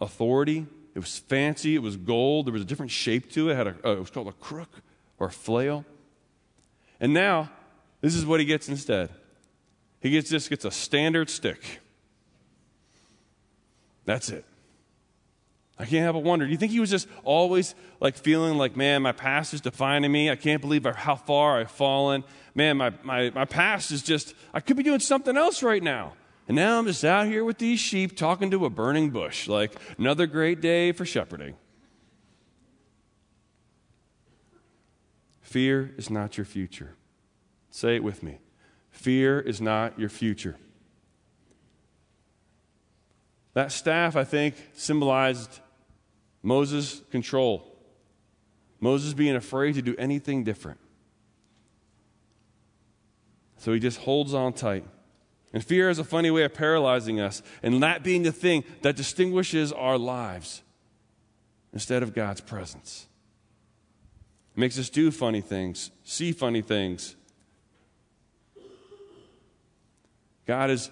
authority, 0.00 0.68
it 0.94 1.00
was 1.00 1.18
fancy. 1.18 1.74
It 1.74 1.82
was 1.82 1.96
gold. 1.96 2.46
There 2.46 2.52
was 2.52 2.62
a 2.62 2.66
different 2.66 2.92
shape 2.92 3.30
to 3.32 3.50
it. 3.50 3.52
It, 3.52 3.56
had 3.56 3.66
a, 3.66 3.76
uh, 3.84 3.92
it 3.92 4.00
was 4.00 4.10
called 4.10 4.28
a 4.28 4.32
crook 4.32 4.70
or 5.18 5.28
a 5.28 5.32
flail. 5.32 5.84
And 7.00 7.12
now, 7.12 7.50
this 8.00 8.14
is 8.14 8.24
what 8.24 8.40
he 8.40 8.46
gets 8.46 8.68
instead. 8.68 9.10
He 10.00 10.10
gets 10.10 10.30
just 10.30 10.50
gets 10.50 10.64
a 10.64 10.70
standard 10.70 11.30
stick. 11.30 11.80
That's 14.04 14.28
it. 14.28 14.44
I 15.78 15.86
can't 15.86 16.02
help 16.04 16.14
but 16.14 16.22
wonder. 16.22 16.44
Do 16.44 16.52
you 16.52 16.58
think 16.58 16.70
he 16.70 16.78
was 16.78 16.90
just 16.90 17.08
always 17.24 17.74
like 18.00 18.16
feeling 18.16 18.56
like, 18.56 18.76
man, 18.76 19.02
my 19.02 19.10
past 19.10 19.54
is 19.54 19.60
defining 19.60 20.12
me. 20.12 20.30
I 20.30 20.36
can't 20.36 20.60
believe 20.60 20.84
how 20.84 21.16
far 21.16 21.58
I've 21.58 21.70
fallen. 21.70 22.22
Man, 22.54 22.76
my, 22.76 22.92
my, 23.02 23.30
my 23.30 23.44
past 23.44 23.90
is 23.90 24.02
just, 24.02 24.34
I 24.52 24.60
could 24.60 24.76
be 24.76 24.84
doing 24.84 25.00
something 25.00 25.36
else 25.36 25.62
right 25.62 25.82
now. 25.82 26.12
And 26.46 26.56
now 26.56 26.78
I'm 26.78 26.86
just 26.86 27.04
out 27.04 27.26
here 27.26 27.44
with 27.44 27.58
these 27.58 27.80
sheep 27.80 28.16
talking 28.16 28.50
to 28.50 28.66
a 28.66 28.70
burning 28.70 29.10
bush. 29.10 29.48
Like, 29.48 29.72
another 29.98 30.26
great 30.26 30.60
day 30.60 30.92
for 30.92 31.06
shepherding. 31.06 31.56
Fear 35.40 35.94
is 35.96 36.10
not 36.10 36.36
your 36.36 36.44
future. 36.44 36.96
Say 37.70 37.96
it 37.96 38.04
with 38.04 38.22
me. 38.22 38.40
Fear 38.90 39.40
is 39.40 39.60
not 39.60 39.98
your 39.98 40.08
future. 40.08 40.56
That 43.54 43.72
staff, 43.72 44.16
I 44.16 44.24
think, 44.24 44.56
symbolized 44.74 45.60
Moses' 46.42 47.02
control. 47.10 47.74
Moses 48.80 49.14
being 49.14 49.36
afraid 49.36 49.76
to 49.76 49.82
do 49.82 49.94
anything 49.96 50.44
different. 50.44 50.78
So 53.56 53.72
he 53.72 53.80
just 53.80 53.98
holds 54.00 54.34
on 54.34 54.52
tight. 54.52 54.84
And 55.54 55.64
fear 55.64 55.88
is 55.88 56.00
a 56.00 56.04
funny 56.04 56.32
way 56.32 56.42
of 56.42 56.52
paralyzing 56.52 57.20
us, 57.20 57.40
and 57.62 57.80
that 57.80 58.02
being 58.02 58.24
the 58.24 58.32
thing 58.32 58.64
that 58.82 58.96
distinguishes 58.96 59.72
our 59.72 59.96
lives 59.96 60.62
instead 61.72 62.02
of 62.02 62.12
God's 62.12 62.40
presence. 62.40 63.06
It 64.56 64.58
makes 64.58 64.80
us 64.80 64.90
do 64.90 65.12
funny 65.12 65.40
things, 65.40 65.92
see 66.02 66.32
funny 66.32 66.60
things. 66.60 67.14
God 70.44 70.70
is 70.70 70.90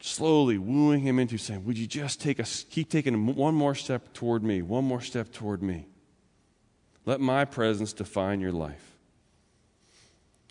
slowly 0.00 0.58
wooing 0.58 1.02
him 1.02 1.20
into 1.20 1.38
saying, 1.38 1.64
Would 1.64 1.78
you 1.78 1.86
just 1.86 2.20
take 2.20 2.40
a, 2.40 2.44
keep 2.70 2.90
taking 2.90 3.36
one 3.36 3.54
more 3.54 3.76
step 3.76 4.12
toward 4.12 4.42
me, 4.42 4.60
one 4.60 4.84
more 4.84 5.00
step 5.00 5.32
toward 5.32 5.62
me? 5.62 5.86
Let 7.06 7.20
my 7.20 7.44
presence 7.44 7.92
define 7.92 8.40
your 8.40 8.52
life. 8.52 8.97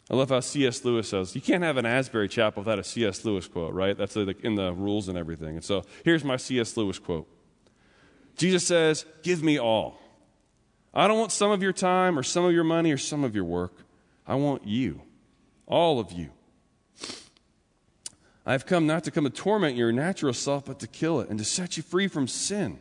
I 0.09 0.15
love 0.15 0.29
how 0.29 0.39
C.S. 0.39 0.85
Lewis 0.85 1.09
says, 1.09 1.35
you 1.35 1.41
can't 1.41 1.63
have 1.63 1.75
an 1.75 1.85
Asbury 1.85 2.29
chapel 2.29 2.61
without 2.61 2.79
a 2.79 2.83
C.S. 2.83 3.25
Lewis 3.25 3.47
quote, 3.47 3.73
right? 3.73 3.97
That's 3.97 4.15
in 4.15 4.55
the 4.55 4.73
rules 4.73 5.09
and 5.09 5.17
everything. 5.17 5.55
And 5.55 5.63
so 5.63 5.83
here's 6.05 6.23
my 6.23 6.37
C.S. 6.37 6.77
Lewis 6.77 6.97
quote 6.97 7.27
Jesus 8.37 8.65
says, 8.65 9.05
Give 9.23 9.43
me 9.43 9.59
all. 9.59 9.99
I 10.93 11.07
don't 11.07 11.19
want 11.19 11.31
some 11.31 11.51
of 11.51 11.61
your 11.61 11.73
time 11.73 12.17
or 12.17 12.23
some 12.23 12.45
of 12.45 12.53
your 12.53 12.63
money 12.63 12.91
or 12.91 12.97
some 12.97 13.23
of 13.23 13.35
your 13.35 13.43
work. 13.43 13.73
I 14.25 14.35
want 14.35 14.65
you, 14.65 15.01
all 15.65 15.99
of 15.99 16.11
you. 16.11 16.29
I've 18.45 18.65
come 18.65 18.87
not 18.87 19.03
to 19.03 19.11
come 19.11 19.25
to 19.25 19.29
torment 19.29 19.75
your 19.75 19.91
natural 19.91 20.33
self, 20.33 20.65
but 20.65 20.79
to 20.79 20.87
kill 20.87 21.19
it 21.19 21.29
and 21.29 21.37
to 21.37 21.43
set 21.43 21.75
you 21.75 21.83
free 21.83 22.07
from 22.07 22.29
sin. 22.29 22.79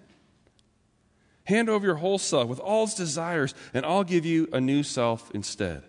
Hand 1.44 1.68
over 1.68 1.84
your 1.84 1.96
whole 1.96 2.18
self 2.18 2.48
with 2.48 2.60
all 2.60 2.84
its 2.84 2.94
desires, 2.94 3.52
and 3.74 3.84
I'll 3.84 4.04
give 4.04 4.24
you 4.24 4.48
a 4.52 4.60
new 4.60 4.84
self 4.84 5.30
instead. 5.32 5.82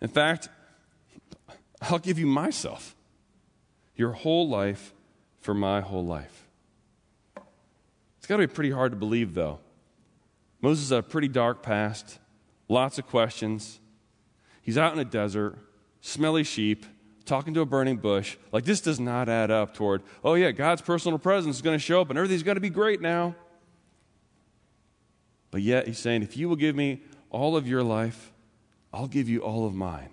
In 0.00 0.08
fact, 0.08 0.48
I'll 1.82 1.98
give 1.98 2.18
you 2.18 2.26
myself, 2.26 2.94
your 3.96 4.12
whole 4.12 4.48
life 4.48 4.94
for 5.40 5.54
my 5.54 5.80
whole 5.80 6.04
life. 6.04 6.46
It's 8.18 8.26
got 8.26 8.36
to 8.36 8.46
be 8.46 8.52
pretty 8.52 8.70
hard 8.70 8.92
to 8.92 8.96
believe, 8.96 9.34
though. 9.34 9.58
Moses 10.60 10.90
has 10.90 10.98
a 10.98 11.02
pretty 11.02 11.26
dark 11.26 11.62
past, 11.62 12.20
lots 12.68 12.98
of 12.98 13.06
questions. 13.08 13.80
He's 14.62 14.78
out 14.78 14.92
in 14.92 15.00
a 15.00 15.04
desert, 15.04 15.58
smelly 16.00 16.44
sheep, 16.44 16.86
talking 17.24 17.52
to 17.54 17.60
a 17.62 17.66
burning 17.66 17.96
bush. 17.96 18.36
Like, 18.52 18.64
this 18.64 18.80
does 18.80 19.00
not 19.00 19.28
add 19.28 19.50
up 19.50 19.74
toward, 19.74 20.02
oh, 20.22 20.34
yeah, 20.34 20.52
God's 20.52 20.82
personal 20.82 21.18
presence 21.18 21.56
is 21.56 21.62
going 21.62 21.76
to 21.76 21.84
show 21.84 22.00
up 22.00 22.10
and 22.10 22.18
everything's 22.18 22.44
going 22.44 22.54
to 22.54 22.60
be 22.60 22.70
great 22.70 23.00
now. 23.00 23.34
But 25.50 25.62
yet, 25.62 25.88
he's 25.88 25.98
saying, 25.98 26.22
if 26.22 26.36
you 26.36 26.48
will 26.48 26.56
give 26.56 26.76
me 26.76 27.02
all 27.28 27.56
of 27.56 27.66
your 27.66 27.82
life, 27.82 28.32
I'll 28.92 29.08
give 29.08 29.28
you 29.28 29.40
all 29.40 29.66
of 29.66 29.74
mine. 29.74 30.10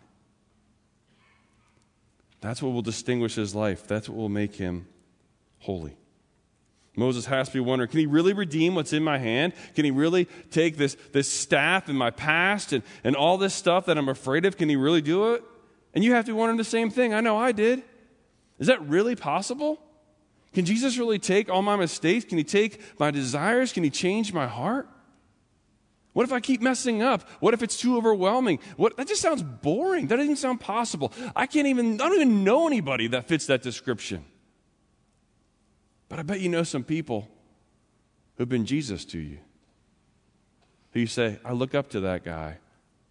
That's 2.41 2.61
what 2.61 2.73
will 2.73 2.81
distinguish 2.81 3.35
his 3.35 3.53
life. 3.53 3.87
That's 3.87 4.07
what 4.07 4.17
will 4.17 4.29
make 4.29 4.55
him 4.55 4.87
holy. 5.59 5.97
Moses 6.95 7.25
has 7.25 7.47
to 7.47 7.53
be 7.53 7.59
wondering 7.59 7.89
can 7.89 7.99
he 7.99 8.05
really 8.05 8.33
redeem 8.33 8.75
what's 8.75 8.93
in 8.93 9.03
my 9.03 9.17
hand? 9.17 9.53
Can 9.75 9.85
he 9.85 9.91
really 9.91 10.25
take 10.51 10.77
this, 10.77 10.95
this 11.13 11.31
staff 11.31 11.87
in 11.89 11.95
my 11.95 12.09
past 12.09 12.73
and, 12.73 12.83
and 13.03 13.15
all 13.15 13.37
this 13.37 13.53
stuff 13.53 13.85
that 13.85 13.97
I'm 13.97 14.09
afraid 14.09 14.45
of? 14.45 14.57
Can 14.57 14.69
he 14.69 14.75
really 14.75 15.01
do 15.01 15.33
it? 15.33 15.43
And 15.93 16.03
you 16.03 16.13
have 16.13 16.25
to 16.25 16.31
be 16.31 16.37
wondering 16.37 16.57
the 16.57 16.63
same 16.63 16.89
thing. 16.89 17.13
I 17.13 17.21
know 17.21 17.37
I 17.37 17.51
did. 17.51 17.83
Is 18.59 18.67
that 18.67 18.85
really 18.87 19.15
possible? 19.15 19.79
Can 20.53 20.65
Jesus 20.65 20.97
really 20.97 21.19
take 21.19 21.49
all 21.49 21.61
my 21.61 21.75
mistakes? 21.75 22.25
Can 22.25 22.37
he 22.37 22.43
take 22.43 22.99
my 22.99 23.11
desires? 23.11 23.71
Can 23.71 23.83
he 23.83 23.89
change 23.89 24.33
my 24.33 24.47
heart? 24.47 24.87
What 26.19 26.25
if 26.27 26.33
I 26.33 26.41
keep 26.41 26.61
messing 26.61 27.01
up? 27.01 27.21
What 27.39 27.53
if 27.53 27.63
it's 27.63 27.77
too 27.77 27.95
overwhelming? 27.95 28.59
What, 28.75 28.97
that 28.97 29.07
just 29.07 29.21
sounds 29.21 29.41
boring. 29.41 30.07
That 30.07 30.17
doesn't 30.17 30.35
sound 30.35 30.59
possible. 30.59 31.13
I 31.33 31.45
can't 31.45 31.65
even, 31.65 31.93
I 31.93 32.09
don't 32.09 32.15
even 32.15 32.43
know 32.43 32.67
anybody 32.67 33.07
that 33.07 33.29
fits 33.29 33.45
that 33.45 33.61
description. 33.61 34.25
But 36.09 36.19
I 36.19 36.23
bet 36.23 36.41
you 36.41 36.49
know 36.49 36.63
some 36.63 36.83
people 36.83 37.29
who've 38.35 38.49
been 38.49 38.65
Jesus 38.65 39.05
to 39.05 39.17
you. 39.17 39.37
Who 40.91 40.99
you 40.99 41.07
say, 41.07 41.39
I 41.45 41.53
look 41.53 41.73
up 41.73 41.89
to 41.91 42.01
that 42.01 42.25
guy, 42.25 42.57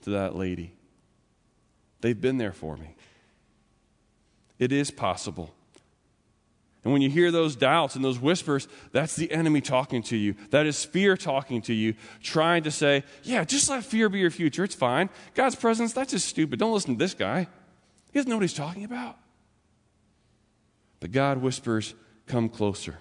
to 0.03 0.11
that 0.11 0.37
lady. 0.37 0.75
They've 2.03 2.21
been 2.21 2.37
there 2.37 2.53
for 2.53 2.77
me. 2.77 2.95
It 4.59 4.71
is 4.71 4.91
possible. 4.91 5.55
And 6.85 6.93
when 6.93 7.03
you 7.03 7.11
hear 7.11 7.31
those 7.31 7.57
doubts 7.57 7.97
and 7.97 8.05
those 8.05 8.19
whispers, 8.19 8.69
that's 8.93 9.17
the 9.17 9.31
enemy 9.33 9.61
talking 9.61 10.03
to 10.05 10.17
you. 10.17 10.35
That 10.51 10.67
is 10.67 10.85
fear 10.85 11.17
talking 11.17 11.61
to 11.63 11.75
you, 11.75 11.95
trying 12.23 12.63
to 12.63 12.71
say, 12.71 13.05
yeah, 13.25 13.45
just 13.45 13.69
let 13.69 13.85
fear 13.85 14.09
be 14.09 14.21
your 14.21 14.31
future. 14.31 14.65
It's 14.65 14.75
fine. 14.75 15.11
God's 15.35 15.57
presence, 15.57 15.93
that's 15.93 16.13
just 16.13 16.29
stupid. 16.29 16.59
Don't 16.59 16.73
listen 16.73 16.95
to 16.95 16.99
this 16.99 17.15
guy. 17.15 17.49
He 18.13 18.19
doesn't 18.19 18.31
know 18.31 18.37
what 18.37 18.43
he's 18.43 18.55
talking 18.55 18.85
about. 18.85 19.19
But 21.01 21.13
God 21.13 21.39
whispers, 21.39 21.95
come 22.27 22.49
closer. 22.49 22.99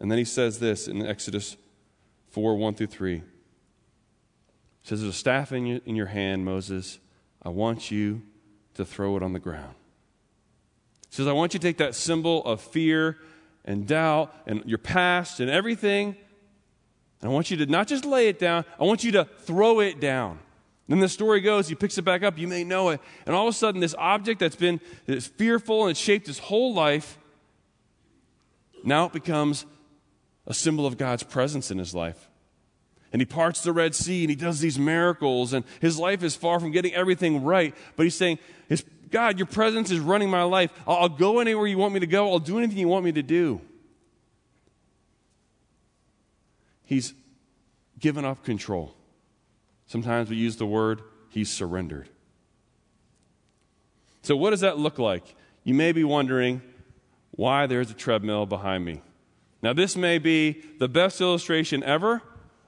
And 0.00 0.10
then 0.10 0.18
he 0.18 0.24
says 0.24 0.58
this 0.58 0.88
in 0.88 1.04
Exodus 1.04 1.56
4 2.30 2.56
1 2.56 2.74
through 2.74 2.86
3. 2.88 3.16
He 3.16 3.22
says, 4.82 5.00
There's 5.00 5.14
a 5.14 5.18
staff 5.18 5.52
in 5.52 5.66
your, 5.66 5.80
in 5.84 5.96
your 5.96 6.06
hand, 6.06 6.44
Moses. 6.44 6.98
I 7.42 7.48
want 7.50 7.90
you 7.90 8.22
to 8.74 8.84
throw 8.84 9.16
it 9.16 9.22
on 9.22 9.32
the 9.32 9.38
ground. 9.38 9.74
Says, 11.14 11.28
I 11.28 11.32
want 11.32 11.54
you 11.54 11.60
to 11.60 11.64
take 11.64 11.76
that 11.76 11.94
symbol 11.94 12.44
of 12.44 12.60
fear 12.60 13.18
and 13.64 13.86
doubt 13.86 14.34
and 14.48 14.64
your 14.66 14.78
past 14.78 15.38
and 15.38 15.48
everything. 15.48 16.16
And 17.20 17.30
I 17.30 17.32
want 17.32 17.52
you 17.52 17.56
to 17.58 17.66
not 17.66 17.86
just 17.86 18.04
lay 18.04 18.26
it 18.26 18.40
down, 18.40 18.64
I 18.80 18.82
want 18.82 19.04
you 19.04 19.12
to 19.12 19.24
throw 19.24 19.78
it 19.78 20.00
down. 20.00 20.40
Then 20.88 20.98
the 20.98 21.08
story 21.08 21.40
goes, 21.40 21.68
he 21.68 21.76
picks 21.76 21.98
it 21.98 22.02
back 22.02 22.24
up, 22.24 22.36
you 22.36 22.48
may 22.48 22.64
know 22.64 22.88
it. 22.88 23.00
And 23.26 23.36
all 23.36 23.46
of 23.46 23.54
a 23.54 23.56
sudden, 23.56 23.80
this 23.80 23.94
object 23.96 24.40
that's 24.40 24.56
been 24.56 24.80
that's 25.06 25.28
fearful 25.28 25.86
and 25.86 25.96
shaped 25.96 26.26
his 26.26 26.40
whole 26.40 26.74
life, 26.74 27.16
now 28.82 29.06
it 29.06 29.12
becomes 29.12 29.66
a 30.48 30.52
symbol 30.52 30.84
of 30.84 30.98
God's 30.98 31.22
presence 31.22 31.70
in 31.70 31.78
his 31.78 31.94
life. 31.94 32.28
And 33.12 33.20
he 33.20 33.26
parts 33.26 33.62
the 33.62 33.72
Red 33.72 33.94
Sea 33.94 34.24
and 34.24 34.30
he 34.30 34.34
does 34.34 34.58
these 34.58 34.80
miracles, 34.80 35.52
and 35.52 35.64
his 35.80 35.96
life 35.96 36.24
is 36.24 36.34
far 36.34 36.58
from 36.58 36.72
getting 36.72 36.92
everything 36.92 37.44
right. 37.44 37.72
But 37.94 38.02
he's 38.02 38.16
saying, 38.16 38.40
his 38.68 38.84
God, 39.14 39.38
your 39.38 39.46
presence 39.46 39.92
is 39.92 40.00
running 40.00 40.28
my 40.28 40.42
life. 40.42 40.72
I'll, 40.88 40.96
I'll 40.96 41.08
go 41.08 41.38
anywhere 41.38 41.68
you 41.68 41.78
want 41.78 41.94
me 41.94 42.00
to 42.00 42.06
go, 42.06 42.32
I'll 42.32 42.40
do 42.40 42.58
anything 42.58 42.78
you 42.78 42.88
want 42.88 43.04
me 43.04 43.12
to 43.12 43.22
do. 43.22 43.60
He's 46.84 47.14
given 48.00 48.24
up 48.24 48.42
control. 48.42 48.92
Sometimes 49.86 50.30
we 50.30 50.36
use 50.36 50.56
the 50.56 50.66
word, 50.66 51.00
he's 51.28 51.48
surrendered. 51.48 52.08
So, 54.22 54.34
what 54.34 54.50
does 54.50 54.62
that 54.62 54.80
look 54.80 54.98
like? 54.98 55.36
You 55.62 55.74
may 55.74 55.92
be 55.92 56.02
wondering 56.02 56.60
why 57.30 57.68
there's 57.68 57.92
a 57.92 57.94
treadmill 57.94 58.46
behind 58.46 58.84
me. 58.84 59.00
Now, 59.62 59.74
this 59.74 59.94
may 59.96 60.18
be 60.18 60.60
the 60.80 60.88
best 60.88 61.20
illustration 61.20 61.84
ever, 61.84 62.20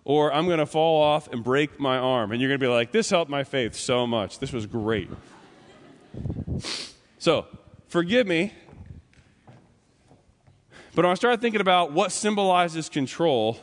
or 0.05 0.33
I'm 0.33 0.47
going 0.47 0.61
to 0.61 0.67
fall 0.67 1.03
off 1.03 1.27
and 1.27 1.43
break 1.43 1.81
my 1.81 1.99
arm. 1.99 2.31
And 2.31 2.41
you're 2.41 2.51
going 2.51 2.61
to 2.61 2.65
be 2.65 2.71
like, 2.71 2.93
this 2.93 3.11
helped 3.11 3.33
my 3.33 3.43
faith 3.43 3.75
so 3.75 4.07
much. 4.07 4.39
This 4.39 4.53
was 4.53 4.65
great. 4.67 5.11
So, 7.19 7.47
forgive 7.89 8.27
me. 8.27 8.53
But 10.95 11.05
when 11.05 11.13
I 11.13 11.15
started 11.15 11.41
thinking 11.41 11.61
about 11.61 11.93
what 11.93 12.11
symbolizes 12.11 12.89
control, 12.89 13.59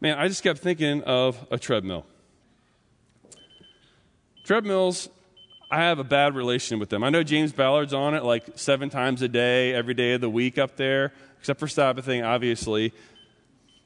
man, 0.00 0.18
I 0.18 0.26
just 0.28 0.42
kept 0.42 0.60
thinking 0.60 1.02
of 1.02 1.46
a 1.50 1.58
treadmill. 1.58 2.06
Treadmills, 4.44 5.10
I 5.70 5.82
have 5.82 5.98
a 5.98 6.04
bad 6.04 6.34
relation 6.34 6.78
with 6.78 6.88
them. 6.88 7.04
I 7.04 7.10
know 7.10 7.22
James 7.22 7.52
Ballard's 7.52 7.92
on 7.92 8.14
it 8.14 8.24
like 8.24 8.44
seven 8.54 8.88
times 8.88 9.20
a 9.20 9.28
day, 9.28 9.74
every 9.74 9.92
day 9.92 10.14
of 10.14 10.22
the 10.22 10.30
week 10.30 10.56
up 10.56 10.76
there, 10.76 11.12
except 11.38 11.60
for 11.60 11.68
Sabbathing, 11.68 12.24
obviously. 12.24 12.94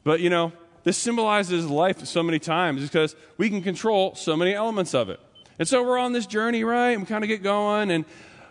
But, 0.04 0.20
you 0.20 0.30
know, 0.30 0.52
this 0.84 0.96
symbolizes 0.96 1.66
life 1.66 2.04
so 2.06 2.22
many 2.22 2.38
times 2.38 2.82
because 2.82 3.16
we 3.36 3.50
can 3.50 3.62
control 3.62 4.14
so 4.14 4.36
many 4.36 4.54
elements 4.54 4.94
of 4.94 5.08
it. 5.08 5.18
And 5.58 5.66
so 5.66 5.82
we're 5.82 5.98
on 5.98 6.12
this 6.12 6.26
journey, 6.26 6.62
right? 6.62 6.90
And 6.90 7.02
we 7.02 7.06
kind 7.06 7.24
of 7.24 7.28
get 7.28 7.42
going, 7.42 7.90
and 7.90 8.04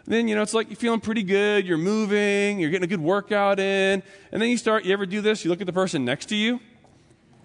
then, 0.05 0.27
you 0.27 0.35
know, 0.35 0.41
it's 0.41 0.53
like 0.53 0.69
you're 0.69 0.77
feeling 0.77 0.99
pretty 0.99 1.23
good, 1.23 1.65
you're 1.65 1.77
moving, 1.77 2.59
you're 2.59 2.69
getting 2.69 2.83
a 2.83 2.87
good 2.87 3.01
workout 3.01 3.59
in, 3.59 4.01
and 4.31 4.41
then 4.41 4.49
you 4.49 4.57
start, 4.57 4.83
you 4.85 4.93
ever 4.93 5.05
do 5.05 5.21
this? 5.21 5.43
You 5.43 5.51
look 5.51 5.61
at 5.61 5.67
the 5.67 5.73
person 5.73 6.03
next 6.03 6.27
to 6.27 6.35
you. 6.35 6.59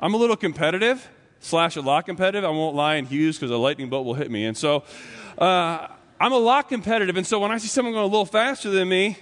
I'm 0.00 0.14
a 0.14 0.16
little 0.16 0.36
competitive, 0.36 1.08
slash 1.40 1.76
a 1.76 1.80
lot 1.80 2.06
competitive. 2.06 2.44
I 2.44 2.50
won't 2.50 2.74
lie 2.74 2.96
and 2.96 3.06
Hughes 3.06 3.36
because 3.36 3.50
a 3.50 3.56
lightning 3.56 3.88
bolt 3.88 4.06
will 4.06 4.14
hit 4.14 4.30
me. 4.30 4.46
And 4.46 4.56
so 4.56 4.84
uh, 5.38 5.88
I'm 6.18 6.32
a 6.32 6.38
lot 6.38 6.68
competitive, 6.68 7.16
and 7.16 7.26
so 7.26 7.38
when 7.38 7.50
I 7.50 7.58
see 7.58 7.68
someone 7.68 7.92
going 7.92 8.04
a 8.04 8.08
little 8.08 8.26
faster 8.26 8.70
than 8.70 8.88
me, 8.88 9.18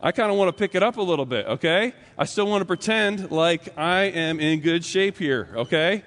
I 0.00 0.10
kind 0.10 0.32
of 0.32 0.36
want 0.36 0.48
to 0.48 0.52
pick 0.52 0.74
it 0.74 0.82
up 0.82 0.96
a 0.96 1.02
little 1.02 1.24
bit, 1.24 1.46
okay? 1.46 1.94
I 2.18 2.24
still 2.24 2.48
want 2.48 2.62
to 2.62 2.64
pretend 2.64 3.30
like 3.30 3.78
I 3.78 4.02
am 4.02 4.40
in 4.40 4.58
good 4.60 4.84
shape 4.84 5.16
here, 5.16 5.48
okay? 5.54 6.02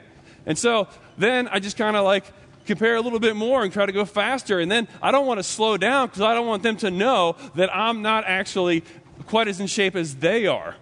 And 0.46 0.58
so 0.58 0.90
then 1.18 1.48
I 1.48 1.60
just 1.60 1.78
kind 1.78 1.96
of 1.96 2.04
like 2.04 2.26
compare 2.66 2.96
a 2.96 3.02
little 3.02 3.20
bit 3.20 3.36
more 3.36 3.64
and 3.64 3.72
try 3.72 3.86
to 3.86 3.92
go 3.92 4.06
faster. 4.06 4.60
And 4.60 4.72
then 4.72 4.88
I 5.02 5.12
don't 5.12 5.26
want 5.26 5.40
to 5.40 5.44
slow 5.44 5.78
down 5.78 6.08
because 6.08 6.22
I 6.22 6.34
don't 6.34 6.48
want 6.48 6.64
them 6.64 6.78
to 6.78 6.92
know 6.92 7.36
that 7.56 7.74
I'm 7.76 8.02
not 8.02 8.26
actually 8.26 8.84
quite 9.28 9.48
as 9.48 9.60
in 9.60 9.68
shape 9.68 9.96
as 9.96 10.16
they 10.16 10.48
are. 10.48 10.76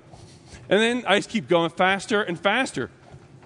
And 0.70 0.82
then 0.82 1.04
I 1.08 1.18
just 1.18 1.30
keep 1.30 1.48
going 1.48 1.70
faster 1.70 2.22
and 2.22 2.40
faster. 2.40 2.90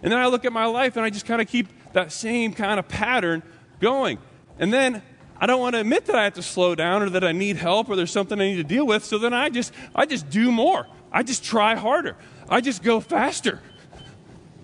And 0.03 0.11
then 0.11 0.19
I 0.19 0.27
look 0.27 0.45
at 0.45 0.53
my 0.53 0.65
life 0.65 0.95
and 0.95 1.05
I 1.05 1.09
just 1.09 1.25
kind 1.25 1.41
of 1.41 1.47
keep 1.47 1.67
that 1.93 2.11
same 2.11 2.53
kind 2.53 2.79
of 2.79 2.87
pattern 2.87 3.43
going. 3.79 4.19
And 4.59 4.71
then 4.71 5.01
I 5.39 5.45
don't 5.45 5.59
want 5.59 5.75
to 5.75 5.81
admit 5.81 6.05
that 6.05 6.15
I 6.15 6.23
have 6.23 6.33
to 6.35 6.43
slow 6.43 6.75
down 6.75 7.01
or 7.01 7.09
that 7.11 7.23
I 7.23 7.31
need 7.31 7.57
help 7.57 7.89
or 7.89 7.95
there's 7.95 8.11
something 8.11 8.39
I 8.39 8.45
need 8.45 8.57
to 8.57 8.63
deal 8.63 8.85
with. 8.85 9.03
So 9.03 9.17
then 9.17 9.33
I 9.33 9.49
just, 9.49 9.73
I 9.95 10.05
just 10.05 10.29
do 10.29 10.51
more. 10.51 10.87
I 11.11 11.23
just 11.23 11.43
try 11.43 11.75
harder. 11.75 12.15
I 12.49 12.61
just 12.61 12.83
go 12.83 12.99
faster. 12.99 13.61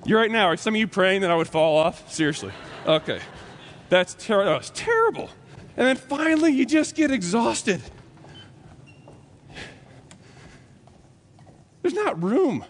You 0.05 0.17
right 0.17 0.31
now, 0.31 0.47
are 0.47 0.57
some 0.57 0.73
of 0.73 0.79
you 0.79 0.87
praying 0.87 1.21
that 1.21 1.31
I 1.31 1.35
would 1.35 1.47
fall 1.47 1.77
off? 1.77 2.11
Seriously. 2.11 2.51
Okay. 2.85 3.19
That's, 3.93 4.15
ter- 4.15 4.59
terrible. 4.73 5.29
And 5.77 5.85
then 5.85 5.97
finally, 5.97 6.51
you 6.51 6.65
just 6.65 6.95
get 6.95 7.11
exhausted. 7.11 7.79
There's 11.83 11.93
not 11.93 12.23
room 12.23 12.65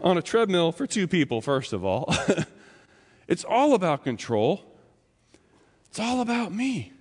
on 0.00 0.18
a 0.18 0.22
treadmill 0.22 0.72
for 0.72 0.88
two 0.88 1.06
people, 1.06 1.40
first 1.40 1.72
of 1.72 1.84
all. 1.84 2.12
it's 3.28 3.44
all 3.44 3.74
about 3.74 4.02
control. 4.02 4.64
It's 5.88 6.00
all 6.00 6.20
about 6.20 6.52
me. 6.52 6.92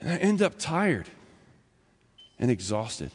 And 0.00 0.10
I 0.10 0.16
end 0.16 0.42
up 0.42 0.58
tired 0.58 1.06
and 2.40 2.50
exhausted. 2.50 3.12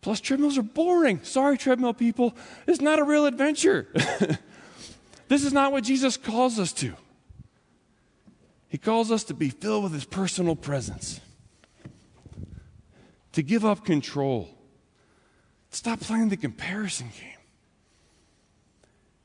Plus, 0.00 0.20
treadmills 0.20 0.58
are 0.58 0.64
boring. 0.64 1.20
Sorry, 1.22 1.56
treadmill 1.56 1.94
people. 1.94 2.34
It's 2.66 2.80
not 2.80 2.98
a 2.98 3.04
real 3.04 3.24
adventure. 3.24 3.86
this 5.28 5.44
is 5.44 5.52
not 5.52 5.72
what 5.72 5.84
Jesus 5.84 6.16
calls 6.16 6.58
us 6.58 6.72
to. 6.74 6.94
He 8.68 8.78
calls 8.78 9.10
us 9.10 9.24
to 9.24 9.34
be 9.34 9.50
filled 9.50 9.84
with 9.84 9.92
His 9.92 10.04
personal 10.04 10.56
presence, 10.56 11.20
to 13.32 13.42
give 13.42 13.64
up 13.64 13.84
control, 13.84 14.48
stop 15.70 16.00
playing 16.00 16.28
the 16.30 16.36
comparison 16.36 17.08
game. 17.08 17.28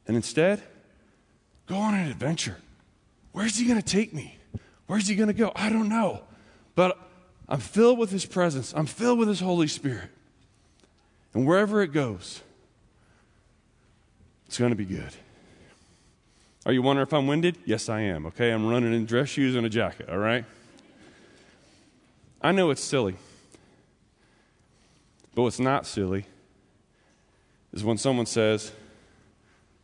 And 0.05 0.15
instead, 0.15 0.63
Go 1.67 1.75
on 1.75 1.93
an 1.93 2.09
adventure. 2.09 2.57
Where's 3.33 3.57
he 3.57 3.65
going 3.65 3.79
to 3.79 3.85
take 3.85 4.13
me? 4.13 4.37
Where's 4.87 5.07
he 5.07 5.15
going 5.15 5.27
to 5.27 5.33
go? 5.33 5.51
I 5.55 5.69
don't 5.69 5.89
know. 5.89 6.21
But 6.75 6.97
I'm 7.47 7.59
filled 7.59 7.99
with 7.99 8.09
his 8.09 8.25
presence, 8.25 8.73
I'm 8.75 8.85
filled 8.85 9.19
with 9.19 9.27
his 9.27 9.41
Holy 9.41 9.67
Spirit. 9.67 10.09
And 11.33 11.45
wherever 11.45 11.81
it 11.81 11.89
goes, 11.89 12.41
it's 14.47 14.57
going 14.57 14.71
to 14.71 14.77
be 14.77 14.85
good. 14.85 15.11
Are 16.67 16.73
you 16.73 16.81
wondering 16.81 17.07
if 17.07 17.13
I'm 17.13 17.27
winded? 17.27 17.57
Yes, 17.63 17.87
I 17.87 18.01
am. 18.01 18.25
Okay, 18.25 18.51
I'm 18.51 18.67
running 18.67 18.93
in 18.93 19.05
dress 19.05 19.29
shoes 19.29 19.55
and 19.55 19.65
a 19.65 19.69
jacket, 19.69 20.09
all 20.09 20.17
right? 20.17 20.43
I 22.41 22.51
know 22.51 22.71
it's 22.71 22.83
silly. 22.83 23.15
But 25.33 25.43
what's 25.43 25.61
not 25.61 25.87
silly 25.87 26.25
is 27.71 27.85
when 27.85 27.97
someone 27.97 28.25
says, 28.25 28.73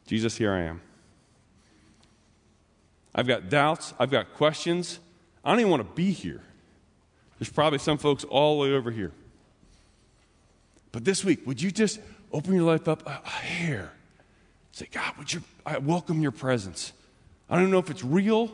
Jesus, 0.07 0.35
here 0.35 0.51
I 0.51 0.63
am. 0.63 0.81
I've 3.15 3.27
got 3.27 3.47
doubts. 3.47 3.93
I've 3.97 4.11
got 4.11 4.33
questions. 4.33 4.99
I 5.45 5.51
don't 5.51 5.61
even 5.61 5.71
want 5.71 5.87
to 5.87 5.95
be 5.95 6.11
here. 6.11 6.41
There's 7.39 7.49
probably 7.49 7.79
some 7.79 7.97
folks 7.97 8.25
all 8.25 8.57
the 8.57 8.67
way 8.67 8.75
over 8.75 8.91
here. 8.91 9.13
But 10.91 11.05
this 11.05 11.23
week, 11.23 11.47
would 11.47 11.61
you 11.61 11.71
just 11.71 12.01
open 12.33 12.53
your 12.53 12.63
life 12.63 12.89
up 12.89 13.07
a, 13.07 13.29
hair? 13.29 13.93
Say, 14.73 14.88
God, 14.91 15.15
would 15.19 15.31
you, 15.31 15.43
I 15.65 15.77
welcome 15.77 16.21
your 16.21 16.31
presence. 16.31 16.93
I 17.47 17.57
don't 17.57 17.69
know 17.69 17.77
if 17.77 17.91
it's 17.91 18.03
real, 18.03 18.51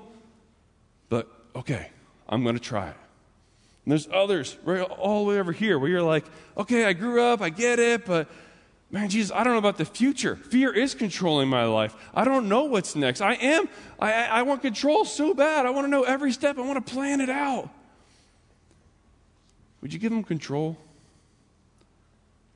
but 1.07 1.27
okay, 1.55 1.89
I'm 2.27 2.43
going 2.43 2.55
to 2.55 2.61
try 2.61 2.89
it. 2.89 2.95
And 3.85 3.91
there's 3.93 4.09
others 4.11 4.57
right 4.65 4.81
all 4.81 5.23
the 5.23 5.29
way 5.29 5.39
over 5.39 5.53
here 5.53 5.79
where 5.79 5.89
you're 5.89 6.03
like, 6.03 6.25
okay, 6.57 6.83
I 6.83 6.91
grew 6.91 7.23
up, 7.23 7.41
I 7.41 7.49
get 7.49 7.79
it, 7.79 8.05
but 8.05 8.27
man, 8.91 9.07
Jesus, 9.07 9.31
I 9.33 9.45
don't 9.45 9.53
know 9.53 9.59
about 9.59 9.77
the 9.77 9.85
future. 9.85 10.35
Fear 10.35 10.73
is 10.73 10.93
controlling 10.93 11.47
my 11.47 11.63
life. 11.63 11.95
I 12.13 12.25
don't 12.25 12.49
know 12.49 12.65
what's 12.65 12.97
next. 12.97 13.21
I 13.21 13.35
am, 13.35 13.69
I, 13.97 14.11
I 14.25 14.41
want 14.41 14.61
control 14.61 15.05
so 15.05 15.33
bad. 15.33 15.65
I 15.65 15.69
want 15.69 15.87
to 15.87 15.89
know 15.89 16.03
every 16.03 16.33
step, 16.33 16.57
I 16.57 16.61
want 16.61 16.85
to 16.85 16.93
plan 16.93 17.21
it 17.21 17.29
out. 17.29 17.69
Would 19.81 19.93
you 19.93 19.99
give 19.99 20.11
them 20.11 20.25
control? 20.25 20.75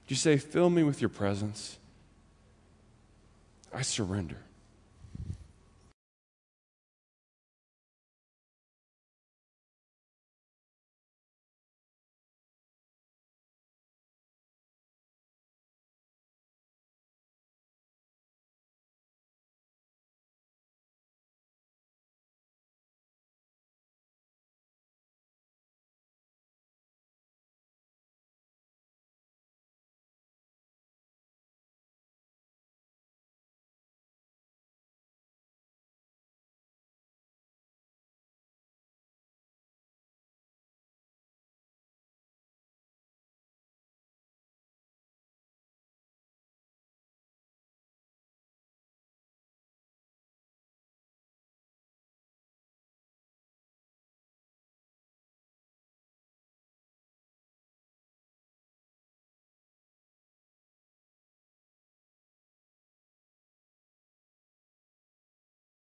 Would 0.03 0.09
you 0.09 0.17
say, 0.17 0.35
fill 0.35 0.69
me 0.69 0.83
with 0.83 0.99
your 0.99 1.09
presence? 1.09 1.77
I 3.73 3.81
surrender. 3.81 4.42